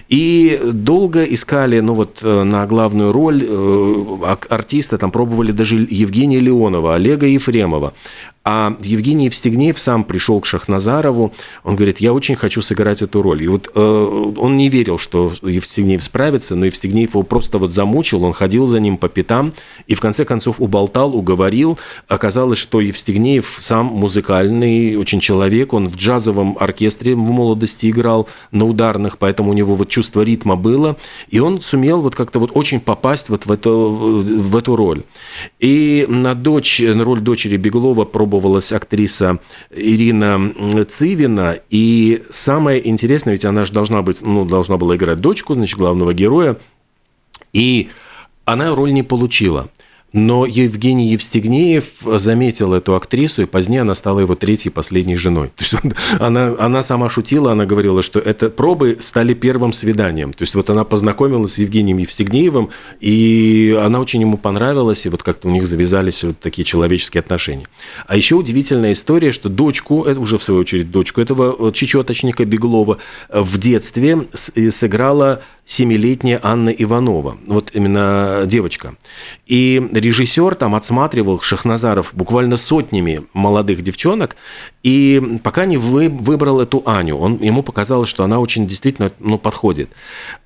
И 0.09 0.59
долго 0.63 1.23
искали, 1.23 1.79
ну 1.81 1.93
вот 1.93 2.19
э, 2.23 2.43
на 2.43 2.65
главную 2.65 3.11
роль 3.11 3.43
э, 3.47 4.35
артиста, 4.49 4.97
там 4.97 5.11
пробовали 5.11 5.51
даже 5.51 5.75
Евгения 5.75 6.39
Леонова, 6.39 6.95
Олега 6.95 7.27
Ефремова. 7.27 7.93
А 8.45 8.75
Евгений 8.81 9.25
Евстигнеев 9.25 9.79
сам 9.79 10.03
пришел 10.03 10.41
к 10.41 10.45
Шахназарову, 10.45 11.31
он 11.63 11.77
говорит, 11.77 11.99
я 11.99 12.11
очень 12.11 12.35
хочу 12.35 12.61
сыграть 12.61 13.01
эту 13.01 13.21
роль. 13.21 13.41
И 13.41 13.47
вот 13.47 13.71
э, 13.73 14.33
он 14.37 14.57
не 14.57 14.67
верил, 14.67 14.97
что 14.97 15.31
Евстигнеев 15.41 16.03
справится, 16.03 16.55
но 16.55 16.65
Евстигнеев 16.65 17.11
его 17.11 17.23
просто 17.23 17.57
вот 17.57 17.71
замучил, 17.71 18.25
он 18.25 18.33
ходил 18.33 18.65
за 18.65 18.81
ним 18.81 18.97
по 18.97 19.07
пятам 19.07 19.53
и 19.87 19.95
в 19.95 20.01
конце 20.01 20.25
концов 20.25 20.59
уболтал, 20.59 21.15
уговорил. 21.15 21.79
Оказалось, 22.09 22.57
что 22.57 22.81
Евстигнеев 22.81 23.59
сам 23.61 23.85
музыкальный 23.85 24.97
очень 24.97 25.21
человек, 25.21 25.71
он 25.71 25.87
в 25.87 25.95
джазовом 25.95 26.57
оркестре 26.59 27.15
в 27.15 27.19
молодости 27.19 27.89
играл 27.89 28.27
на 28.51 28.65
ударных, 28.65 29.19
поэтому 29.19 29.51
у 29.51 29.53
него 29.53 29.75
вот 29.75 29.87
чувство 29.87 30.21
ритма 30.21 30.57
было, 30.57 30.97
и 31.29 31.39
он 31.39 31.61
сумел 31.61 32.01
вот 32.01 32.17
как-то 32.17 32.39
вот 32.39 32.51
очень 32.55 32.81
попасть 32.81 33.29
вот 33.29 33.45
в 33.45 33.51
эту, 33.53 33.89
в 33.89 34.57
эту 34.57 34.75
роль. 34.75 35.03
И 35.61 36.05
на 36.09 36.35
дочь, 36.35 36.81
на 36.81 37.05
роль 37.05 37.21
дочери 37.21 37.55
Беглова 37.55 38.03
пробовал 38.03 38.32
пробовалась 38.33 38.71
актриса 38.71 39.37
Ирина 39.69 40.85
Цивина, 40.89 41.59
и 41.69 42.23
самое 42.31 42.87
интересное, 42.89 43.33
ведь 43.33 43.45
она 43.45 43.63
же 43.65 43.73
должна 43.73 44.01
быть, 44.01 44.23
ну, 44.23 44.43
должна 44.43 44.77
была 44.77 44.95
играть 44.95 45.19
дочку, 45.19 45.53
значит, 45.53 45.77
главного 45.77 46.15
героя, 46.15 46.57
и 47.53 47.89
она 48.43 48.73
роль 48.73 48.91
не 48.91 49.03
получила– 49.03 49.69
но 50.13 50.45
Евгений 50.45 51.07
Евстигнеев 51.07 51.85
заметил 52.03 52.73
эту 52.73 52.95
актрису, 52.95 53.41
и 53.41 53.45
позднее 53.45 53.81
она 53.81 53.95
стала 53.95 54.19
его 54.19 54.35
третьей 54.35 54.71
последней 54.71 55.15
женой. 55.15 55.51
То 55.55 55.63
есть 55.63 55.73
она, 56.19 56.55
она 56.59 56.81
сама 56.83 57.09
шутила, 57.09 57.51
она 57.51 57.65
говорила, 57.65 58.03
что 58.03 58.19
это 58.19 58.49
пробы 58.49 58.97
стали 59.01 59.33
первым 59.33 59.73
свиданием. 59.73 60.31
То 60.31 60.43
есть 60.43 60.53
вот 60.53 60.69
она 60.69 60.83
познакомилась 60.83 61.53
с 61.53 61.57
Евгением 61.57 61.97
Евстигнеевым, 61.97 62.69
и 62.99 63.77
она 63.83 63.99
очень 63.99 64.21
ему 64.21 64.37
понравилась, 64.37 65.05
и 65.05 65.09
вот 65.09 65.23
как-то 65.23 65.47
у 65.47 65.51
них 65.51 65.65
завязались 65.65 66.23
вот 66.23 66.39
такие 66.39 66.63
человеческие 66.63 67.19
отношения. 67.19 67.67
А 68.05 68.15
еще 68.15 68.35
удивительная 68.35 68.91
история, 68.91 69.31
что 69.31 69.49
дочку, 69.49 70.03
это 70.03 70.21
уже 70.21 70.37
в 70.37 70.43
свою 70.43 70.61
очередь 70.61 70.91
дочку 70.91 71.21
этого 71.21 71.71
чечеточника 71.71 72.45
Беглова 72.45 72.99
в 73.29 73.57
детстве 73.57 74.27
сыграла 74.69 75.41
семилетняя 75.65 76.39
Анна 76.43 76.69
Иванова, 76.69 77.37
вот 77.47 77.71
именно 77.73 78.43
девочка. 78.45 78.95
И 79.45 79.81
режиссер 79.91 80.55
там 80.55 80.75
отсматривал 80.75 81.39
Шахназаров 81.39 82.11
буквально 82.13 82.57
сотнями 82.57 83.21
молодых 83.33 83.81
девчонок, 83.81 84.35
и 84.83 85.39
пока 85.43 85.65
не 85.65 85.77
вы, 85.77 86.09
выбрал 86.09 86.61
эту 86.61 86.83
Аню, 86.85 87.17
он, 87.17 87.37
ему 87.41 87.63
показалось, 87.63 88.09
что 88.09 88.23
она 88.23 88.39
очень 88.39 88.67
действительно 88.67 89.11
ну, 89.19 89.37
подходит. 89.37 89.89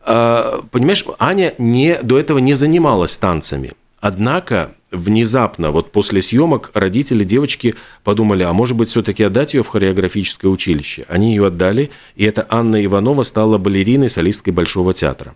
А, 0.01 0.61
понимаешь, 0.71 1.03
Аня 1.19 1.53
не, 1.57 1.99
до 2.01 2.19
этого 2.19 2.37
не 2.37 2.53
занималась 2.53 3.17
танцами. 3.17 3.73
Однако 3.99 4.71
внезапно, 4.91 5.71
вот 5.71 5.91
после 5.91 6.21
съемок, 6.21 6.71
родители 6.73 7.23
девочки 7.23 7.75
подумали, 8.03 8.43
а 8.43 8.53
может 8.53 8.77
быть, 8.77 8.89
все-таки 8.89 9.23
отдать 9.23 9.53
ее 9.53 9.63
в 9.63 9.67
хореографическое 9.67 10.49
училище. 10.49 11.05
Они 11.07 11.31
ее 11.31 11.47
отдали, 11.47 11.91
и 12.15 12.25
эта 12.25 12.45
Анна 12.49 12.83
Иванова 12.83 13.23
стала 13.23 13.57
балериной, 13.57 14.09
солисткой 14.09 14.53
Большого 14.53 14.93
театра. 14.93 15.35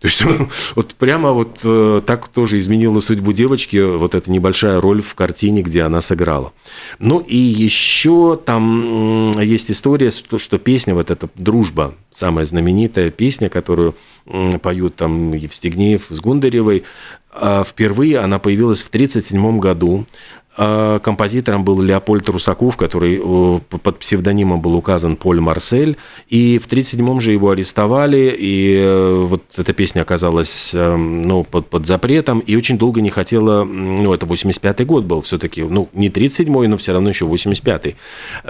То 0.00 0.08
есть 0.08 0.22
вот 0.74 0.94
прямо 0.94 1.32
вот 1.32 1.60
э, 1.62 2.00
так 2.04 2.28
тоже 2.28 2.58
изменила 2.58 3.00
судьбу 3.00 3.32
девочки 3.32 3.96
вот 3.96 4.14
эта 4.14 4.30
небольшая 4.30 4.80
роль 4.80 5.02
в 5.02 5.14
картине, 5.14 5.62
где 5.62 5.82
она 5.82 6.00
сыграла. 6.00 6.52
Ну 6.98 7.18
и 7.18 7.36
еще 7.36 8.38
там 8.42 9.38
есть 9.40 9.70
история, 9.70 10.10
что, 10.10 10.38
что 10.38 10.58
песня 10.58 10.94
вот 10.94 11.10
эта 11.10 11.28
«Дружба», 11.34 11.94
самая 12.10 12.44
знаменитая 12.44 13.10
песня, 13.10 13.48
которую 13.48 13.94
поют 14.62 14.96
там 14.96 15.32
Евстигнеев 15.32 16.06
с 16.08 16.20
Гундаревой, 16.20 16.84
а 17.32 17.62
впервые 17.64 18.18
она 18.18 18.38
появилась 18.38 18.82
в 18.82 18.88
1937 18.88 19.60
году 19.60 20.06
композитором 20.56 21.64
был 21.64 21.80
Леопольд 21.80 22.28
Русаков, 22.28 22.76
который 22.76 23.20
э, 23.22 23.60
под 23.68 23.98
псевдонимом 23.98 24.60
был 24.60 24.74
указан 24.74 25.16
Поль 25.16 25.40
Марсель. 25.40 25.96
И 26.28 26.58
в 26.58 26.66
1937-м 26.66 27.20
же 27.20 27.32
его 27.32 27.50
арестовали, 27.50 28.34
и 28.36 28.76
э, 28.76 29.24
вот 29.28 29.44
эта 29.56 29.72
песня 29.72 30.02
оказалась 30.02 30.72
э, 30.74 30.96
ну, 30.96 31.44
под, 31.44 31.68
под 31.68 31.86
запретом, 31.86 32.40
и 32.40 32.56
очень 32.56 32.78
долго 32.78 33.00
не 33.00 33.10
хотела, 33.10 33.64
ну, 33.64 34.12
это 34.12 34.26
85-й 34.26 34.84
год 34.84 35.04
был 35.04 35.20
все-таки, 35.20 35.62
ну, 35.62 35.88
не 35.92 36.08
37-й, 36.08 36.66
но 36.66 36.76
все 36.76 36.92
равно 36.92 37.10
еще 37.10 37.26
85-й. 37.26 37.96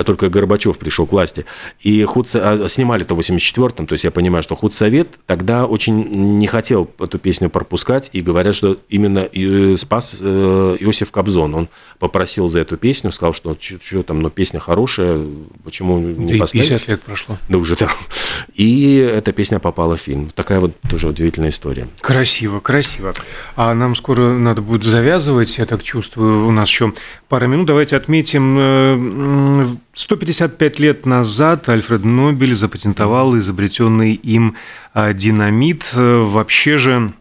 Только 0.05 0.31
Горбачев 0.31 0.79
пришел 0.79 1.07
к 1.07 1.13
власти. 1.13 1.45
И 1.81 2.03
худ... 2.05 2.29
а 2.35 2.67
снимали 2.69 3.03
это 3.03 3.15
в 3.15 3.21
84-м, 3.21 3.87
то 3.87 3.93
есть 3.93 4.05
я 4.05 4.11
понимаю, 4.11 4.43
что 4.43 4.57
худсовет 4.57 5.19
тогда 5.27 5.67
очень 5.67 6.39
не 6.39 6.47
хотел 6.47 6.91
эту 6.99 7.19
песню 7.19 7.51
пропускать, 7.51 8.11
и 8.15 8.21
говорят, 8.21 8.55
что 8.55 8.79
именно 8.89 9.29
спас 9.77 10.15
Иосиф 10.21 11.13
Кобзон. 11.13 11.55
Он 11.55 11.69
попросил 12.01 12.49
за 12.49 12.61
эту 12.61 12.79
песню, 12.79 13.13
сказал, 13.13 13.35
что 13.35 13.57
что 13.61 14.03
там, 14.03 14.21
но 14.21 14.31
песня 14.31 14.59
хорошая, 14.59 15.21
почему 15.63 15.99
не 15.99 16.33
да 16.33 16.39
поставить? 16.39 16.69
50 16.69 16.89
лет 16.89 17.03
прошло. 17.03 17.37
Да 17.49 17.59
уже 17.59 17.77
там. 17.77 17.91
И 18.55 18.97
эта 18.97 19.33
песня 19.33 19.59
попала 19.59 19.97
в 19.97 20.01
фильм. 20.01 20.31
Такая 20.35 20.61
вот 20.61 20.73
тоже 20.89 21.09
удивительная 21.09 21.51
история. 21.51 21.87
Красиво, 22.01 22.61
красиво. 22.61 23.13
А 23.55 23.75
нам 23.75 23.95
скоро 23.95 24.33
надо 24.33 24.63
будет 24.63 24.83
завязывать, 24.83 25.59
я 25.59 25.67
так 25.67 25.83
чувствую, 25.83 26.47
у 26.47 26.51
нас 26.51 26.69
еще 26.71 26.95
пара 27.29 27.45
минут. 27.45 27.67
Давайте 27.67 27.97
отметим, 27.97 29.79
155 29.93 30.81
э, 30.81 30.83
лет 30.83 31.05
назад 31.05 31.69
Альфред 31.69 32.05
Нобель 32.05 32.55
запатентовал 32.55 33.37
изобретенный 33.37 34.15
им 34.15 34.57
а, 34.95 35.13
динамит. 35.13 35.85
Вообще 35.95 36.79
же 36.79 37.13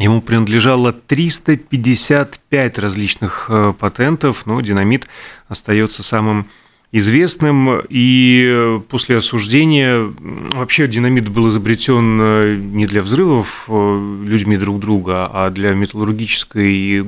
Ему 0.00 0.22
принадлежало 0.22 0.94
355 0.94 2.78
различных 2.78 3.46
э, 3.50 3.74
патентов, 3.78 4.46
но 4.46 4.58
динамит 4.62 5.06
остается 5.46 6.02
самым 6.02 6.46
известным, 6.90 7.82
и 7.86 8.80
после 8.88 9.18
осуждения 9.18 10.10
вообще 10.54 10.88
динамит 10.88 11.28
был 11.28 11.50
изобретен 11.50 12.18
э, 12.18 12.56
не 12.56 12.86
для 12.86 13.02
взрывов 13.02 13.66
э, 13.68 14.24
людьми 14.24 14.56
друг 14.56 14.80
друга, 14.80 15.28
а 15.30 15.50
для 15.50 15.74
металлургической 15.74 16.72
и 16.72 17.04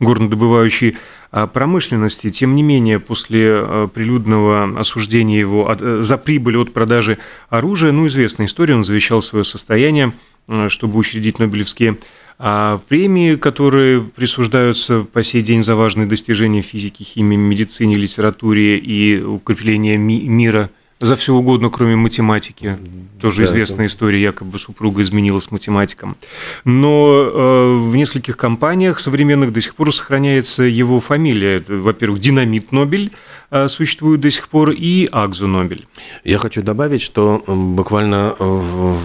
горнодобывающей 0.00 0.96
а, 1.30 1.46
промышленности. 1.46 2.30
Тем 2.30 2.54
не 2.54 2.62
менее, 2.62 3.00
после 3.00 3.88
прилюдного 3.92 4.80
осуждения 4.80 5.40
его 5.40 5.76
за 6.00 6.16
прибыль 6.16 6.56
от 6.56 6.72
продажи 6.72 7.18
оружия, 7.50 7.92
ну, 7.92 8.06
известная 8.06 8.46
история, 8.46 8.76
он 8.76 8.84
завещал 8.84 9.20
свое 9.20 9.44
состояние– 9.44 10.14
Э, 10.24 10.33
чтобы 10.68 10.98
учредить 10.98 11.38
Нобелевские 11.38 11.96
а 12.38 12.80
премии, 12.88 13.36
которые 13.36 14.02
присуждаются 14.02 15.06
по 15.12 15.22
сей 15.22 15.42
день 15.42 15.62
за 15.62 15.76
важные 15.76 16.06
достижения 16.06 16.62
физики, 16.62 17.04
химии, 17.04 17.36
медицине, 17.36 17.94
литературе 17.94 18.76
и 18.76 19.22
укрепления 19.22 19.96
ми- 19.96 20.22
мира 20.28 20.70
за 21.00 21.16
все 21.16 21.32
угодно, 21.34 21.70
кроме 21.70 21.96
математики. 21.96 22.76
Тоже 23.20 23.42
да, 23.42 23.44
известная 23.46 23.86
это... 23.86 23.94
история, 23.94 24.20
якобы 24.20 24.58
супруга 24.58 25.02
изменилась 25.02 25.50
математиком. 25.50 26.16
Но 26.64 27.30
э, 27.32 27.76
в 27.76 27.94
нескольких 27.94 28.36
компаниях 28.36 29.00
современных 29.00 29.52
до 29.52 29.60
сих 29.60 29.74
пор 29.74 29.94
сохраняется 29.94 30.64
его 30.64 31.00
фамилия. 31.00 31.62
Во-первых, 31.68 32.20
Динамит 32.20 32.72
Нобель, 32.72 33.12
Э, 33.12 33.33
существует 33.68 34.20
до 34.20 34.30
сих 34.30 34.48
пор, 34.48 34.70
и 34.70 35.08
Акзу 35.10 35.46
Нобель. 35.46 35.86
Я 36.24 36.38
хочу 36.38 36.62
добавить, 36.62 37.02
что 37.02 37.42
буквально 37.46 38.34
э, 38.38 38.44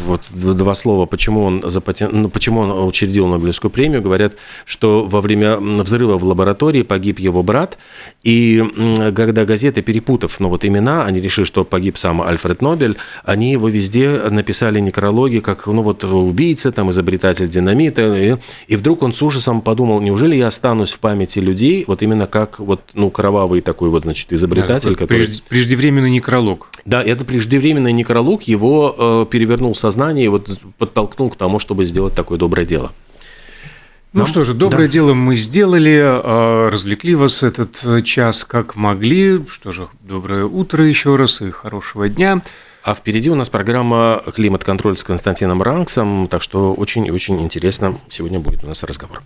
вот 0.05 0.21
два 0.31 0.73
слова, 0.73 1.05
почему 1.05 1.43
он, 1.43 1.61
запатен... 1.65 2.09
ну, 2.11 2.29
почему 2.29 2.61
он 2.61 2.87
учредил 2.87 3.27
Нобелевскую 3.27 3.71
премию. 3.71 4.01
Говорят, 4.01 4.33
что 4.65 5.03
во 5.03 5.21
время 5.21 5.57
взрыва 5.57 6.17
в 6.17 6.23
лаборатории 6.23 6.81
погиб 6.81 7.19
его 7.19 7.43
брат, 7.43 7.77
и 8.23 8.63
когда 9.15 9.45
газеты, 9.45 9.81
перепутав 9.81 10.39
ну, 10.39 10.49
вот 10.49 10.65
имена, 10.65 11.05
они 11.05 11.21
решили, 11.21 11.45
что 11.45 11.63
погиб 11.63 11.97
сам 11.97 12.21
Альфред 12.21 12.61
Нобель, 12.61 12.95
они 13.23 13.51
его 13.51 13.69
везде 13.69 14.09
написали 14.29 14.79
некрологи, 14.79 15.39
как 15.39 15.67
ну 15.67 15.81
вот 15.81 16.03
убийца, 16.03 16.71
там, 16.71 16.89
изобретатель 16.91 17.49
динамита, 17.49 18.15
и, 18.15 18.37
и 18.67 18.75
вдруг 18.75 19.03
он 19.03 19.13
с 19.13 19.21
ужасом 19.21 19.61
подумал, 19.61 20.01
неужели 20.01 20.35
я 20.35 20.47
останусь 20.47 20.91
в 20.91 20.99
памяти 20.99 21.39
людей, 21.39 21.83
вот 21.87 22.01
именно 22.01 22.27
как 22.27 22.59
вот, 22.59 22.81
ну, 22.93 23.09
кровавый 23.09 23.61
такой 23.61 23.89
вот, 23.89 24.03
значит, 24.03 24.33
изобретатель, 24.39 24.91
да, 24.91 24.95
который... 24.95 25.41
Преждевременный 25.47 26.09
некролог. 26.09 26.67
Да, 26.85 27.01
это 27.01 27.25
преждевременный 27.25 27.91
некролог, 27.91 28.43
его 28.43 28.95
э, 28.97 29.25
перевернул 29.29 29.75
сознание 29.75 30.25
и 30.25 30.27
вот 30.29 30.49
подтолкнул 30.77 31.29
к 31.29 31.35
тому, 31.35 31.59
чтобы 31.59 31.83
сделать 31.83 32.15
такое 32.15 32.39
доброе 32.39 32.65
дело. 32.65 32.91
Ну 34.11 34.19
Нам? 34.19 34.27
что 34.27 34.43
же, 34.43 34.55
доброе 34.55 34.87
да. 34.87 34.93
дело 34.93 35.13
мы 35.13 35.35
сделали, 35.35 36.01
а, 36.01 36.69
развлекли 36.71 37.13
вас 37.13 37.43
этот 37.43 37.79
э, 37.83 38.01
час 38.01 38.43
как 38.43 38.75
могли. 38.75 39.39
Что 39.47 39.71
же, 39.71 39.87
доброе 40.01 40.45
утро 40.45 40.83
еще 40.83 41.15
раз 41.15 41.41
и 41.41 41.51
хорошего 41.51 42.09
дня. 42.09 42.41
А 42.81 42.95
впереди 42.95 43.29
у 43.29 43.35
нас 43.35 43.49
программа 43.49 44.23
«Климат-контроль» 44.33 44.97
с 44.97 45.03
Константином 45.03 45.61
Ранксом, 45.61 46.27
так 46.27 46.41
что 46.41 46.73
очень-очень 46.73 47.39
интересно 47.41 47.99
сегодня 48.09 48.39
будет 48.39 48.63
у 48.63 48.67
нас 48.67 48.81
разговор. 48.83 49.21